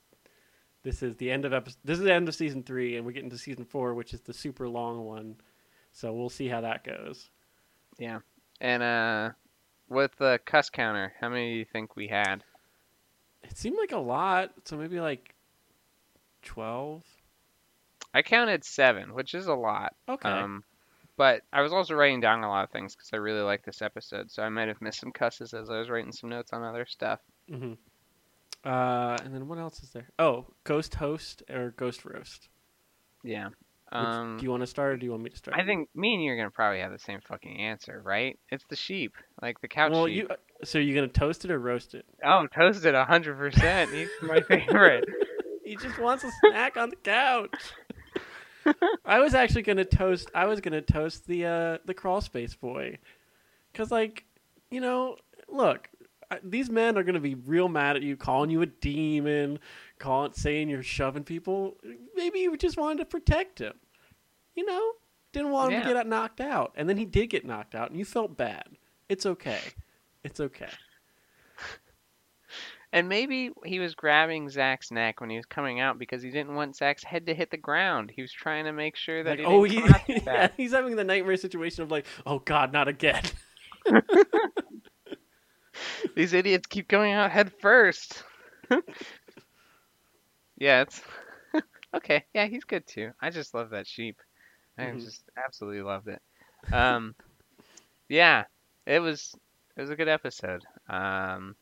[0.82, 1.78] this is the end of episode.
[1.84, 4.20] This is the end of season three, and we're getting to season four, which is
[4.20, 5.36] the super long one.
[5.92, 7.30] So we'll see how that goes.
[7.98, 8.20] Yeah,
[8.60, 9.30] and uh,
[9.88, 12.44] with the cuss counter, how many do you think we had?
[13.42, 15.34] It seemed like a lot, so maybe like
[16.42, 17.02] twelve.
[18.12, 19.94] I counted seven, which is a lot.
[20.08, 20.28] Okay.
[20.28, 20.64] Um,
[21.20, 23.82] but I was also writing down a lot of things because I really like this
[23.82, 26.62] episode, so I might have missed some cusses as I was writing some notes on
[26.62, 27.20] other stuff.
[27.48, 27.74] hmm
[28.64, 30.08] Uh, and then what else is there?
[30.18, 32.48] Oh, ghost host or ghost roast.
[33.22, 33.48] Yeah.
[33.48, 33.56] Which-
[33.92, 35.58] Um, do you want to start or do you want me to start?
[35.58, 38.38] I think me and you are gonna probably have the same fucking answer, right?
[38.50, 39.12] It's the sheep,
[39.42, 40.28] like the couch well, sheep.
[40.30, 40.36] you.
[40.64, 42.04] So you're gonna toast it or roast it?
[42.24, 43.90] Oh, toasted hundred percent.
[43.92, 45.04] He's my favorite.
[45.70, 47.54] He just wants a snack on the couch.
[49.04, 50.30] I was actually gonna toast.
[50.34, 52.98] I was gonna toast the uh, the crawl space boy,
[53.72, 54.24] because like,
[54.70, 55.16] you know,
[55.48, 55.88] look,
[56.42, 59.58] these men are gonna be real mad at you, calling you a demon,
[59.98, 61.76] calling saying you're shoving people.
[62.14, 63.74] Maybe you just wanted to protect him.
[64.54, 64.92] You know,
[65.32, 65.88] didn't want him Yeah.
[65.88, 68.64] to get knocked out, and then he did get knocked out, and you felt bad.
[69.08, 69.60] It's okay.
[70.22, 70.68] It's okay.
[72.92, 76.56] And maybe he was grabbing Zak's neck when he was coming out because he didn't
[76.56, 78.10] want Zak's head to hit the ground.
[78.14, 80.96] He was trying to make sure that Like, he oh, didn't he, yeah, he's having
[80.96, 83.22] the nightmare situation of like, oh God, not again.
[86.16, 88.24] These idiots keep going out head first.
[90.58, 91.00] yeah, it's
[91.94, 92.24] okay.
[92.34, 93.12] Yeah, he's good too.
[93.20, 94.20] I just love that sheep.
[94.76, 95.00] I Mhm.
[95.00, 96.20] just absolutely loved it.
[96.72, 97.14] Um,
[98.08, 98.44] yeah,
[98.86, 99.34] it was
[99.76, 100.64] it was a good episode.
[100.88, 101.54] Um,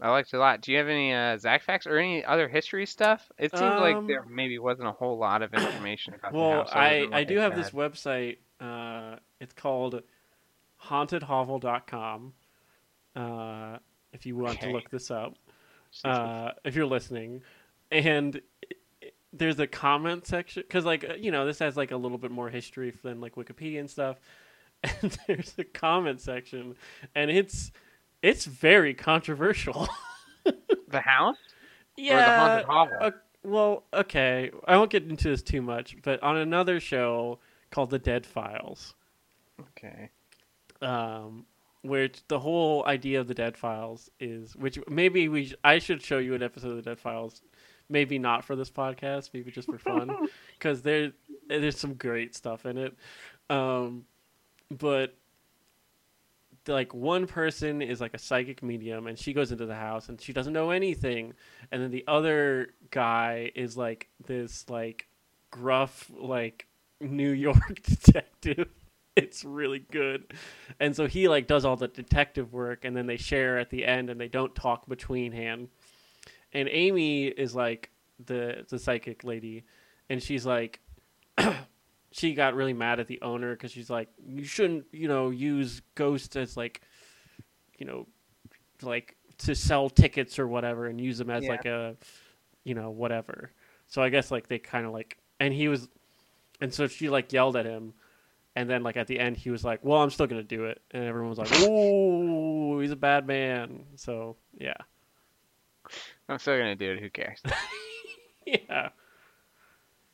[0.00, 0.60] I liked it a lot.
[0.60, 3.30] Do you have any uh, Zak facts or any other history stuff?
[3.38, 6.50] It seemed like Um, there maybe wasn't a whole lot of information about the Well,
[6.50, 6.70] house.
[6.72, 8.36] other I, I do have this website.
[8.60, 10.02] Uh, it's called
[10.82, 12.32] hauntedhovel.com.
[13.14, 13.78] Uh,
[14.12, 14.66] if you want Okay.
[14.66, 15.34] to look this up,
[16.04, 17.42] uh, if you're listening,
[17.90, 18.40] and
[19.32, 22.30] there's a comment section because, like, uh, you know, this has like a little bit
[22.30, 24.18] more history than like Wikipedia and stuff.
[25.02, 26.76] And there's a comment section,
[27.14, 27.72] and it's
[28.26, 29.88] it's very controversial.
[30.88, 31.42] the house or
[31.96, 32.96] the yeah, haunted hovel.
[33.00, 33.10] uh,
[33.44, 34.50] well, okay.
[34.66, 37.38] I won't get into this too much, but on another show
[37.70, 38.94] called The Dead Files,
[39.60, 40.10] okay.
[40.82, 41.46] um,
[41.82, 46.02] which the whole idea of the Dead Files is, which maybe we sh- I should
[46.02, 47.42] show you an episode of the Dead Files,
[47.88, 50.10] maybe not for this podcast, maybe just for fun,
[50.58, 51.12] because there
[51.48, 52.96] there's some great stuff in it.
[53.48, 54.04] Um,
[54.70, 55.14] but
[56.68, 60.20] like one person is like a psychic medium and she goes into the house and
[60.20, 61.34] she doesn't know anything.
[61.70, 65.06] And then the other guy is like this like
[65.50, 66.66] gruff like
[67.00, 68.68] new york detective.
[69.16, 70.34] It's really good.
[70.78, 73.84] And so he like does all the detective work and then they share at the
[73.84, 75.68] end and they don't talk between hand
[76.52, 77.90] and amy is like
[78.24, 79.64] the the psychic lady.
[80.08, 80.80] And she's like
[82.16, 85.82] she got really mad at the owner because she's like you shouldn't you know use
[85.94, 86.80] ghosts as like
[87.78, 88.06] you know
[88.82, 91.50] like to sell tickets or whatever and use them as Yeah.
[91.50, 91.96] like a
[92.64, 93.50] you know whatever
[93.86, 95.88] so i guess like they kind of like and he was
[96.60, 97.92] and so she like yelled at him
[98.54, 100.80] and then like at the end he was like well i'm still gonna do it
[100.92, 104.74] and everyone was like oh he's a bad man so yeah
[106.28, 107.00] I'm still gonna do it.
[107.00, 107.40] Who cares?
[108.46, 108.88] yeah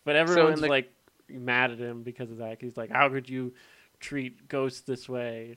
[0.04, 0.92] but everyone's the- like
[1.38, 2.58] mad at him because of that.
[2.60, 3.52] he's like how could you
[4.00, 5.56] treat ghosts this way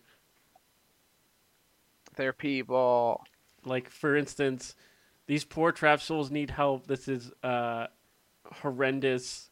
[2.16, 3.24] They're people.
[3.66, 4.76] like for instance
[5.28, 7.88] these poor trap souls need help this is uh
[8.62, 9.50] horrendous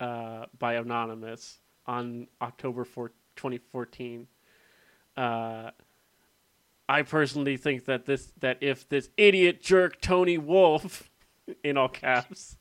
[0.00, 4.26] uh by anonymous on october 4 2014
[5.16, 5.70] uh
[6.88, 11.10] i personally think that this that if this idiot jerk tony Wolfe
[11.64, 12.56] in all caps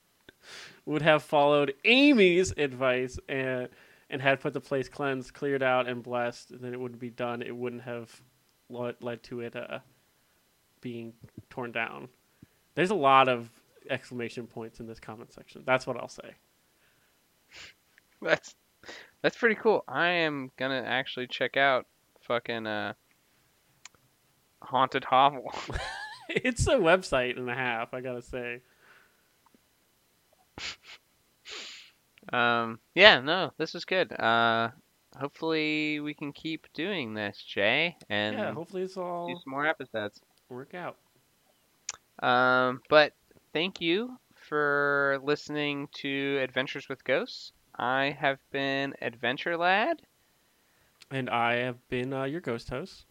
[0.86, 3.70] would have followed amy's advice and
[4.10, 7.42] and had put the place cleansed cleared out and blessed then it wouldn't be done
[7.42, 8.22] it wouldn't have
[8.70, 9.80] led, led to it uh
[10.84, 11.14] being
[11.50, 12.10] torn down.
[12.76, 13.50] There's a lot of
[13.90, 15.64] exclamation points in this comment section.
[15.66, 16.36] That's what I'll say.
[18.22, 18.54] That's
[19.22, 19.84] that's pretty cool.
[19.88, 21.88] I am gonna actually check out
[22.22, 22.94] fucking uh
[24.62, 25.52] haunted hovel.
[26.30, 28.62] It's a website and a half, I gotta say.
[32.32, 34.12] Um, yeah, no, this was good.
[34.18, 34.70] Uh,
[35.20, 39.52] hopefully we can keep doing this, Jay, and yeah, hopefully this will do all some
[39.52, 40.22] more episodes.
[40.50, 40.98] work out.
[42.26, 43.14] Um, but
[43.52, 47.52] thank you for listening to Adventures with Ghosts.
[47.78, 50.02] I have been Adventure Lad,
[51.12, 53.06] And I have been uh, your ghost host.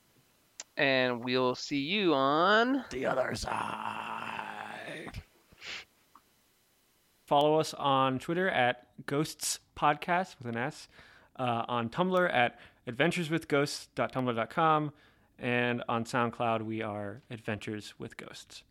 [0.77, 2.85] and we'll see you on.
[2.91, 4.49] The other side.
[7.27, 10.89] Follow us on Twitter at Ghosts Podcast with an S,
[11.37, 12.59] uh, on Tumblr at
[12.89, 14.93] adventureswithghosts.tumblr.com,
[15.39, 18.65] and on SoundCloud we are Adventures with Ghosts.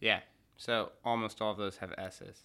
[0.00, 0.20] Yeah.
[0.56, 2.42] So almost all of those have S's.